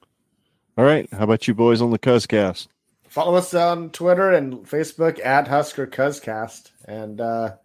[0.77, 1.11] All right.
[1.11, 2.67] How about you boys on the Cuzcast?
[3.09, 6.72] Follow us on Twitter and Facebook at Husker Cuzcast.
[6.88, 7.55] And uh,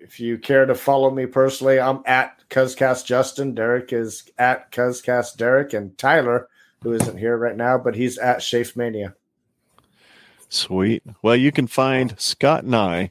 [0.00, 3.54] if you care to follow me personally, I'm at Cuzcast Justin.
[3.54, 5.74] Derek is at Cuzcast Derek.
[5.74, 6.48] And Tyler,
[6.82, 9.14] who isn't here right now, but he's at Shafe Mania.
[10.48, 11.02] Sweet.
[11.22, 13.10] Well, you can find Scott and I,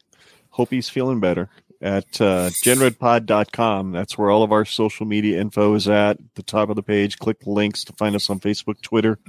[0.49, 1.49] hope he's feeling better,
[1.81, 3.91] at uh, genredpod.com.
[3.91, 6.17] That's where all of our social media info is at.
[6.35, 9.19] The top of the page, click the links to find us on Facebook, Twitter,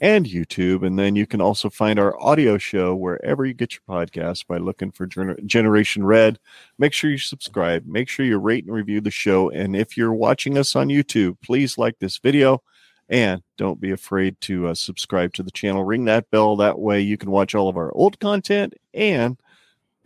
[0.00, 0.86] and YouTube.
[0.86, 4.58] And then you can also find our audio show wherever you get your podcast by
[4.58, 6.38] looking for Gener- Generation Red.
[6.78, 7.84] Make sure you subscribe.
[7.86, 9.50] Make sure you rate and review the show.
[9.50, 12.62] And if you're watching us on YouTube, please like this video.
[13.10, 15.84] And don't be afraid to uh, subscribe to the channel.
[15.84, 16.56] Ring that bell.
[16.56, 19.38] That way you can watch all of our old content and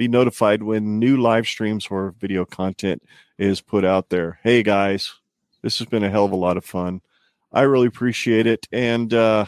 [0.02, 3.00] be notified when new live streams or video content
[3.38, 4.40] is put out there.
[4.42, 5.14] Hey, guys,
[5.62, 7.02] this has been a hell of a lot of fun.
[7.52, 8.66] I really appreciate it.
[8.72, 9.46] And uh,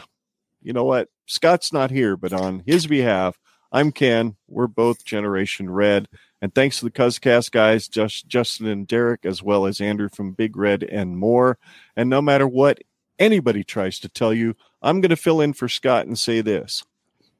[0.61, 1.09] you know what?
[1.25, 3.37] Scott's not here, but on his behalf,
[3.69, 4.37] I'm Ken.
[4.47, 6.07] We're both Generation Red.
[6.41, 10.31] And thanks to the Cuzcast guys, Just, Justin and Derek, as well as Andrew from
[10.31, 11.57] Big Red and more.
[11.97, 12.79] And no matter what
[13.19, 16.85] anybody tries to tell you, I'm going to fill in for Scott and say this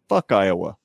[0.10, 0.76] fuck Iowa.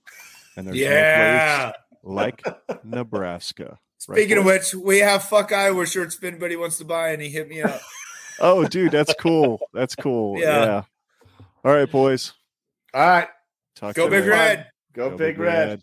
[0.57, 1.71] And there's no yeah.
[1.71, 2.43] place like
[2.85, 3.79] Nebraska.
[4.09, 7.21] Right, Speaking of which, we have fuck Iowa shirts if anybody wants to buy and
[7.21, 7.81] he Hit me up.
[8.43, 9.61] Oh, dude, that's cool.
[9.75, 10.39] That's cool.
[10.41, 10.65] Yeah.
[10.65, 10.83] Yeah.
[11.63, 12.33] All right, boys.
[12.95, 13.29] All right.
[13.77, 14.31] Talk Go to you Big.
[14.31, 14.67] Red.
[14.95, 15.69] Go, Go Big Big Red.
[15.69, 15.83] Red.